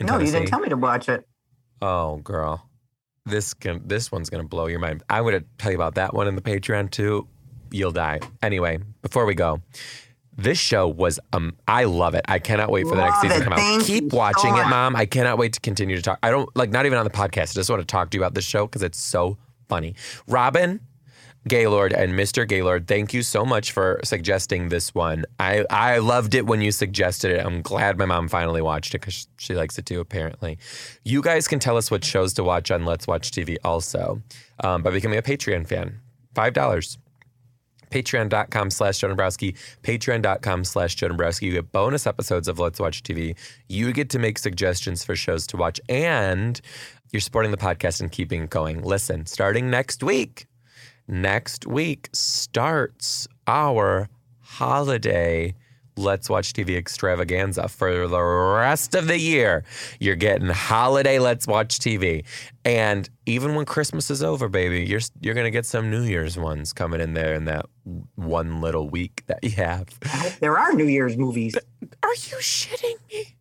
No, 0.00 0.18
you 0.18 0.32
didn't 0.32 0.48
tell 0.48 0.58
me 0.58 0.68
to 0.68 0.76
watch 0.76 1.08
it. 1.08 1.26
Oh, 1.80 2.16
girl, 2.16 2.68
this 3.24 3.54
can 3.54 3.86
this 3.86 4.10
one's 4.10 4.30
gonna 4.30 4.44
blow 4.44 4.66
your 4.66 4.80
mind. 4.80 5.04
I'm 5.08 5.24
gonna 5.24 5.44
tell 5.58 5.70
you 5.70 5.76
about 5.78 5.94
that 5.94 6.12
one 6.12 6.26
in 6.26 6.34
the 6.34 6.42
Patreon 6.42 6.90
too. 6.90 7.28
You'll 7.70 7.92
die. 7.92 8.20
Anyway, 8.42 8.80
before 9.00 9.24
we 9.26 9.34
go. 9.34 9.62
This 10.36 10.58
show 10.58 10.88
was 10.88 11.20
um 11.32 11.56
I 11.68 11.84
love 11.84 12.14
it. 12.14 12.24
I 12.28 12.38
cannot 12.38 12.70
wait 12.70 12.86
for 12.86 12.96
the 12.96 13.02
next 13.02 13.16
Love 13.16 13.22
season 13.22 13.38
to 13.38 13.44
come 13.44 13.52
out. 13.52 13.58
Thank 13.58 13.84
Keep 13.84 14.04
you 14.04 14.10
so 14.10 14.16
watching 14.16 14.50
it, 14.50 14.62
much. 14.62 14.70
mom. 14.70 14.96
I 14.96 15.06
cannot 15.06 15.38
wait 15.38 15.52
to 15.54 15.60
continue 15.60 15.96
to 15.96 16.02
talk. 16.02 16.18
I 16.22 16.30
don't 16.30 16.48
like 16.56 16.70
not 16.70 16.86
even 16.86 16.98
on 16.98 17.04
the 17.04 17.10
podcast. 17.10 17.50
I 17.50 17.54
just 17.54 17.68
want 17.70 17.80
to 17.82 17.86
talk 17.86 18.10
to 18.10 18.16
you 18.18 18.22
about 18.22 18.34
this 18.34 18.44
show 18.44 18.66
because 18.66 18.82
it's 18.82 18.98
so 18.98 19.36
funny. 19.68 19.94
Robin, 20.26 20.80
Gaylord 21.48 21.92
and 21.92 22.12
Mr. 22.12 22.46
Gaylord, 22.48 22.86
thank 22.86 23.12
you 23.12 23.22
so 23.22 23.44
much 23.44 23.72
for 23.72 24.00
suggesting 24.04 24.68
this 24.68 24.94
one. 24.94 25.24
I, 25.40 25.64
I 25.70 25.98
loved 25.98 26.34
it 26.34 26.46
when 26.46 26.62
you 26.62 26.70
suggested 26.70 27.32
it. 27.32 27.44
I'm 27.44 27.62
glad 27.62 27.98
my 27.98 28.04
mom 28.04 28.28
finally 28.28 28.62
watched 28.62 28.94
it 28.94 29.00
because 29.00 29.26
she 29.38 29.54
likes 29.54 29.76
it 29.76 29.84
too, 29.86 29.98
apparently. 30.00 30.58
You 31.04 31.20
guys 31.20 31.48
can 31.48 31.58
tell 31.58 31.76
us 31.76 31.90
what 31.90 32.04
shows 32.04 32.32
to 32.34 32.44
watch 32.44 32.70
on 32.70 32.84
Let's 32.84 33.06
Watch 33.08 33.32
TV 33.32 33.56
also 33.64 34.22
um, 34.62 34.82
by 34.82 34.90
becoming 34.92 35.18
a 35.18 35.22
Patreon 35.22 35.66
fan. 35.66 36.00
$5. 36.34 36.96
Patreon.com 37.92 38.70
slash 38.70 38.98
Joe 38.98 39.08
Dombrowski, 39.08 39.54
patreon.com 39.82 40.64
slash 40.64 40.94
Joe 40.94 41.08
Dombrowski. 41.08 41.46
You 41.46 41.52
get 41.52 41.70
bonus 41.72 42.06
episodes 42.06 42.48
of 42.48 42.58
Let's 42.58 42.80
Watch 42.80 43.02
TV. 43.02 43.36
You 43.68 43.92
get 43.92 44.08
to 44.10 44.18
make 44.18 44.38
suggestions 44.38 45.04
for 45.04 45.14
shows 45.14 45.46
to 45.48 45.58
watch, 45.58 45.80
and 45.88 46.58
you're 47.12 47.20
supporting 47.20 47.50
the 47.50 47.58
podcast 47.58 48.00
and 48.00 48.10
keeping 48.10 48.46
going. 48.46 48.82
Listen, 48.82 49.26
starting 49.26 49.68
next 49.70 50.02
week, 50.02 50.46
next 51.06 51.66
week 51.66 52.08
starts 52.14 53.28
our 53.46 54.08
holiday 54.40 55.54
Let's 55.96 56.30
Watch 56.30 56.52
TV 56.52 56.76
extravaganza 56.76 57.68
for 57.68 58.08
the 58.08 58.22
rest 58.22 58.94
of 58.94 59.06
the 59.06 59.18
year. 59.18 59.64
You're 60.00 60.16
getting 60.16 60.48
holiday 60.48 61.18
Let's 61.18 61.46
Watch 61.46 61.78
TV. 61.78 62.24
And 62.64 63.08
even 63.26 63.54
when 63.54 63.64
Christmas 63.66 64.10
is 64.10 64.22
over, 64.22 64.48
baby, 64.48 64.84
you're 64.84 65.00
you're 65.20 65.34
going 65.34 65.44
to 65.44 65.50
get 65.50 65.66
some 65.66 65.90
New 65.90 66.02
Year's 66.02 66.36
ones 66.38 66.72
coming 66.72 67.00
in 67.00 67.14
there 67.14 67.34
in 67.34 67.44
that 67.46 67.66
one 68.14 68.60
little 68.60 68.88
week 68.88 69.24
that 69.26 69.42
you 69.42 69.50
have. 69.50 69.88
There 70.40 70.58
are 70.58 70.72
New 70.72 70.86
Year's 70.86 71.16
movies. 71.16 71.54
Are 72.02 72.14
you 72.14 72.36
shitting 72.38 72.96
me? 73.10 73.36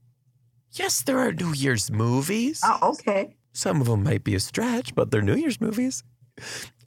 Yes, 0.74 1.02
there 1.02 1.20
are 1.20 1.34
New 1.34 1.54
Year's 1.54 1.92
movies. 1.92 2.62
Oh, 2.64 2.92
okay. 2.94 3.36
Some 3.54 3.82
of 3.82 3.88
them 3.88 4.04
might 4.04 4.24
be 4.24 4.36
a 4.36 4.40
stretch, 4.40 4.96
but 4.96 5.12
they're 5.12 5.22
New 5.22 5.36
Year's 5.36 5.60
movies. 5.60 6.04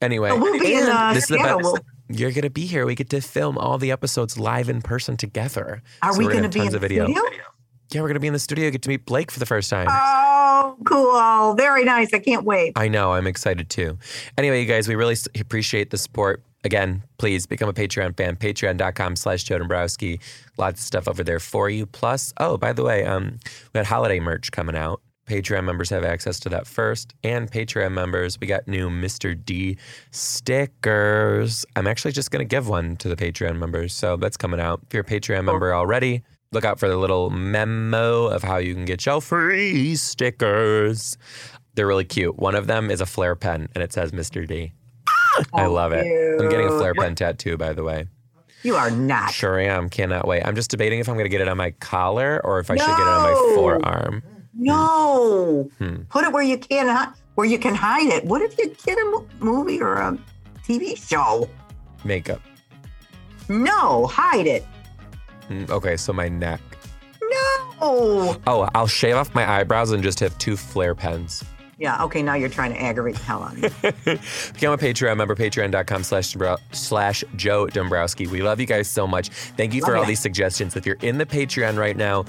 Anyway, 0.00 0.30
we'll 0.32 0.58
be 0.60 0.74
in, 0.74 0.84
uh, 0.88 1.12
this 1.14 1.24
is 1.24 1.28
the 1.30 1.38
best. 1.38 1.60
We'll- 1.62 1.78
You're 2.08 2.32
gonna 2.32 2.50
be 2.50 2.66
here. 2.66 2.84
We 2.84 2.94
get 2.94 3.08
to 3.10 3.20
film 3.22 3.56
all 3.56 3.78
the 3.78 3.90
episodes 3.90 4.38
live 4.38 4.68
in 4.68 4.82
person 4.82 5.16
together. 5.16 5.82
Are 6.02 6.12
So 6.12 6.18
we 6.18 6.24
going 6.24 6.36
gonna 6.36 6.48
be 6.50 6.60
in 6.60 6.72
the 6.72 6.78
video. 6.78 7.04
studio? 7.06 7.22
Yeah, 7.90 8.02
we're 8.02 8.08
gonna 8.08 8.20
be 8.20 8.26
in 8.26 8.32
the 8.34 8.38
studio. 8.38 8.70
Get 8.70 8.82
to 8.82 8.88
meet 8.90 9.06
Blake 9.06 9.30
for 9.30 9.38
the 9.38 9.46
first 9.46 9.70
time. 9.70 9.86
Oh, 9.90 10.76
cool. 10.84 11.54
Very 11.54 11.84
nice. 11.84 12.12
I 12.12 12.18
can't 12.18 12.44
wait. 12.44 12.72
I 12.76 12.88
know. 12.88 13.12
I'm 13.12 13.26
excited 13.26 13.70
too. 13.70 13.98
Anyway, 14.36 14.60
you 14.60 14.66
guys, 14.66 14.86
we 14.88 14.94
really 14.96 15.16
appreciate 15.40 15.90
the 15.90 15.96
support. 15.98 16.42
Again, 16.64 17.02
please 17.18 17.46
become 17.46 17.68
a 17.68 17.72
Patreon 17.74 18.16
fan. 18.16 18.36
Patreon.com 18.36 19.16
slash 19.16 19.44
Joe 19.44 19.58
Dombrowski. 19.58 20.18
Lots 20.58 20.80
of 20.80 20.84
stuff 20.86 21.08
over 21.08 21.22
there 21.22 21.38
for 21.40 21.68
you. 21.70 21.84
Plus, 21.86 22.32
oh, 22.38 22.56
by 22.56 22.72
the 22.72 22.82
way, 22.82 23.04
um, 23.04 23.38
we 23.72 23.78
had 23.78 23.86
holiday 23.86 24.18
merch 24.18 24.50
coming 24.50 24.74
out. 24.76 25.00
Patreon 25.26 25.64
members 25.64 25.90
have 25.90 26.04
access 26.04 26.38
to 26.40 26.48
that 26.50 26.66
first. 26.66 27.14
And 27.24 27.50
Patreon 27.50 27.92
members, 27.92 28.38
we 28.40 28.46
got 28.46 28.68
new 28.68 28.90
Mr. 28.90 29.34
D 29.42 29.78
stickers. 30.10 31.64
I'm 31.76 31.86
actually 31.86 32.12
just 32.12 32.30
going 32.30 32.46
to 32.46 32.48
give 32.48 32.68
one 32.68 32.96
to 32.96 33.08
the 33.08 33.16
Patreon 33.16 33.58
members. 33.58 33.92
So 33.92 34.16
that's 34.16 34.36
coming 34.36 34.60
out. 34.60 34.80
If 34.86 34.94
you're 34.94 35.02
a 35.02 35.06
Patreon 35.06 35.44
member 35.44 35.74
already, 35.74 36.22
look 36.52 36.64
out 36.64 36.78
for 36.78 36.88
the 36.88 36.96
little 36.96 37.30
memo 37.30 38.26
of 38.26 38.42
how 38.42 38.58
you 38.58 38.74
can 38.74 38.84
get 38.84 39.04
your 39.06 39.20
free 39.20 39.96
stickers. 39.96 41.16
They're 41.74 41.86
really 41.86 42.04
cute. 42.04 42.36
One 42.38 42.54
of 42.54 42.66
them 42.66 42.90
is 42.90 43.00
a 43.00 43.06
flare 43.06 43.34
pen 43.34 43.68
and 43.74 43.82
it 43.82 43.92
says 43.92 44.12
Mr. 44.12 44.46
D. 44.46 44.72
Ah, 45.08 45.44
I 45.54 45.64
Oh, 45.64 45.72
love 45.72 45.92
it. 45.92 46.06
I'm 46.40 46.48
getting 46.50 46.66
a 46.68 46.70
flare 46.78 46.94
pen 46.94 47.14
tattoo, 47.14 47.56
by 47.56 47.72
the 47.72 47.82
way. 47.82 48.06
You 48.62 48.76
are 48.76 48.90
not. 48.90 49.30
Sure 49.32 49.58
am. 49.58 49.90
Cannot 49.90 50.26
wait. 50.26 50.42
I'm 50.42 50.54
just 50.54 50.70
debating 50.70 51.00
if 51.00 51.08
I'm 51.08 51.16
going 51.16 51.26
to 51.26 51.30
get 51.30 51.40
it 51.40 51.48
on 51.48 51.56
my 51.56 51.72
collar 51.72 52.40
or 52.44 52.60
if 52.60 52.70
I 52.70 52.76
should 52.76 52.86
get 52.86 52.98
it 53.00 53.06
on 53.06 53.22
my 53.22 53.54
forearm. 53.56 54.22
No. 54.56 55.68
Hmm. 55.78 56.02
Put 56.08 56.24
it 56.24 56.32
where 56.32 56.42
you 56.42 56.58
can 56.58 57.12
where 57.34 57.46
you 57.46 57.58
can 57.58 57.74
hide 57.74 58.06
it. 58.12 58.24
What 58.24 58.42
if 58.42 58.56
you 58.58 58.74
get 58.84 58.96
a 58.98 59.22
movie 59.40 59.80
or 59.80 59.94
a 59.94 60.18
TV 60.66 60.96
show? 60.96 61.48
Makeup. 62.04 62.40
No, 63.48 64.06
hide 64.06 64.46
it. 64.46 64.64
Mm, 65.48 65.68
Okay, 65.70 65.96
so 65.96 66.12
my 66.12 66.28
neck. 66.28 66.60
No. 67.20 68.36
Oh, 68.46 68.68
I'll 68.74 68.86
shave 68.86 69.16
off 69.16 69.34
my 69.34 69.48
eyebrows 69.50 69.90
and 69.90 70.02
just 70.02 70.20
have 70.20 70.36
two 70.38 70.56
flare 70.56 70.94
pens. 70.94 71.44
Yeah. 71.76 72.04
Okay. 72.04 72.22
Now 72.22 72.34
you're 72.34 72.48
trying 72.48 72.72
to 72.72 72.80
aggravate 72.80 73.16
the 73.16 73.22
hell 73.24 73.42
of 73.42 73.58
me. 73.58 73.68
Become 74.52 74.72
a 74.74 74.78
Patreon 74.78 75.16
member, 75.16 75.34
patreon.com 75.34 76.04
slash, 76.04 76.36
slash 76.70 77.24
Joe 77.34 77.66
Dombrowski. 77.66 78.28
We 78.28 78.42
love 78.42 78.60
you 78.60 78.66
guys 78.66 78.88
so 78.88 79.08
much. 79.08 79.28
Thank 79.30 79.74
you 79.74 79.80
for 79.80 79.88
Love 79.88 79.96
all 79.96 80.02
ya. 80.04 80.08
these 80.08 80.20
suggestions. 80.20 80.76
If 80.76 80.86
you're 80.86 80.98
in 81.02 81.18
the 81.18 81.26
Patreon 81.26 81.76
right 81.76 81.96
now, 81.96 82.26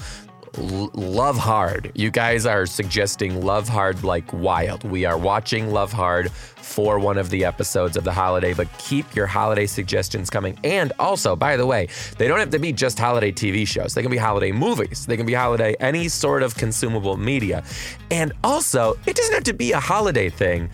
love 0.58 1.36
hard. 1.36 1.92
You 1.94 2.10
guys 2.10 2.46
are 2.46 2.66
suggesting 2.66 3.44
love 3.44 3.68
hard 3.68 4.04
like 4.04 4.32
wild. 4.32 4.84
We 4.84 5.04
are 5.04 5.18
watching 5.18 5.70
Love 5.72 5.92
Hard 5.92 6.30
for 6.30 6.98
one 6.98 7.18
of 7.18 7.30
the 7.30 7.44
episodes 7.44 7.96
of 7.96 8.04
the 8.04 8.12
holiday, 8.12 8.54
but 8.54 8.68
keep 8.78 9.14
your 9.14 9.26
holiday 9.26 9.66
suggestions 9.66 10.30
coming. 10.30 10.58
And 10.64 10.92
also, 10.98 11.36
by 11.36 11.56
the 11.56 11.66
way, 11.66 11.88
they 12.18 12.28
don't 12.28 12.38
have 12.38 12.50
to 12.50 12.58
be 12.58 12.72
just 12.72 12.98
holiday 12.98 13.32
TV 13.32 13.66
shows. 13.66 13.94
They 13.94 14.02
can 14.02 14.10
be 14.10 14.16
holiday 14.16 14.52
movies. 14.52 15.06
They 15.06 15.16
can 15.16 15.26
be 15.26 15.34
holiday, 15.34 15.76
any 15.80 16.08
sort 16.08 16.42
of 16.42 16.54
consumable 16.56 17.16
media. 17.16 17.62
And 18.10 18.32
also, 18.42 18.98
it 19.06 19.16
doesn't 19.16 19.34
have 19.34 19.44
to 19.44 19.54
be 19.54 19.72
a 19.72 19.80
holiday 19.80 20.28
thing. 20.28 20.70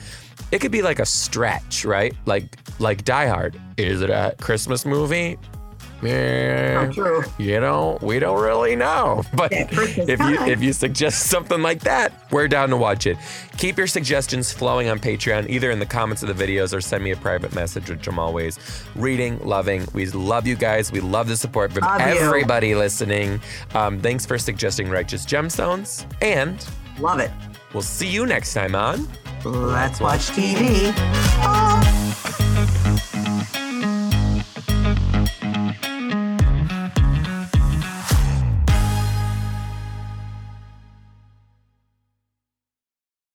It 0.50 0.60
could 0.60 0.72
be 0.72 0.82
like 0.82 0.98
a 0.98 1.06
stretch, 1.06 1.84
right? 1.84 2.14
Like 2.26 2.58
like 2.78 3.04
Die 3.04 3.26
Hard. 3.26 3.60
Is 3.78 4.02
it 4.02 4.10
a 4.10 4.34
Christmas 4.38 4.84
movie? 4.84 5.38
Yeah. 6.02 6.86
Oh, 6.88 6.92
true. 6.92 7.22
You 7.38 7.60
know, 7.60 7.98
we 8.02 8.18
don't 8.18 8.40
really 8.42 8.74
know. 8.76 9.22
But 9.34 9.52
Yeah, 9.52 9.66
if 9.70 10.18
you 10.20 10.40
if 10.46 10.62
you 10.62 10.72
suggest 10.72 11.26
something 11.30 11.62
like 11.62 11.80
that, 11.80 12.12
we're 12.30 12.48
down 12.48 12.70
to 12.70 12.76
watch 12.76 13.06
it. 13.06 13.16
Keep 13.56 13.78
your 13.78 13.86
suggestions 13.86 14.52
flowing 14.52 14.88
on 14.88 14.98
Patreon, 14.98 15.48
either 15.48 15.70
in 15.70 15.78
the 15.78 15.86
comments 15.86 16.22
of 16.22 16.34
the 16.36 16.44
videos 16.46 16.74
or 16.76 16.80
send 16.80 17.04
me 17.04 17.12
a 17.12 17.16
private 17.16 17.54
message, 17.54 17.88
which 17.88 18.06
I'm 18.08 18.18
always 18.18 18.58
reading, 18.96 19.38
loving. 19.46 19.86
We 19.94 20.06
love 20.06 20.46
you 20.46 20.56
guys. 20.56 20.90
We 20.90 21.00
love 21.00 21.28
the 21.28 21.36
support 21.36 21.72
from 21.72 21.82
Love 21.84 22.00
you. 22.00 22.06
everybody 22.20 22.74
listening. 22.74 23.40
Um, 23.74 24.00
thanks 24.00 24.26
for 24.26 24.38
suggesting 24.38 24.88
Righteous 24.90 25.24
Gemstones. 25.24 26.04
And 26.20 26.64
Love 26.98 27.20
it. 27.20 27.30
we'll 27.72 27.82
see 27.82 28.08
you 28.08 28.26
next 28.26 28.54
time 28.54 28.74
on. 28.74 29.08
Let's 29.44 30.00
watch 30.00 30.30
TV. 30.30 30.92
Oh. 31.44 32.78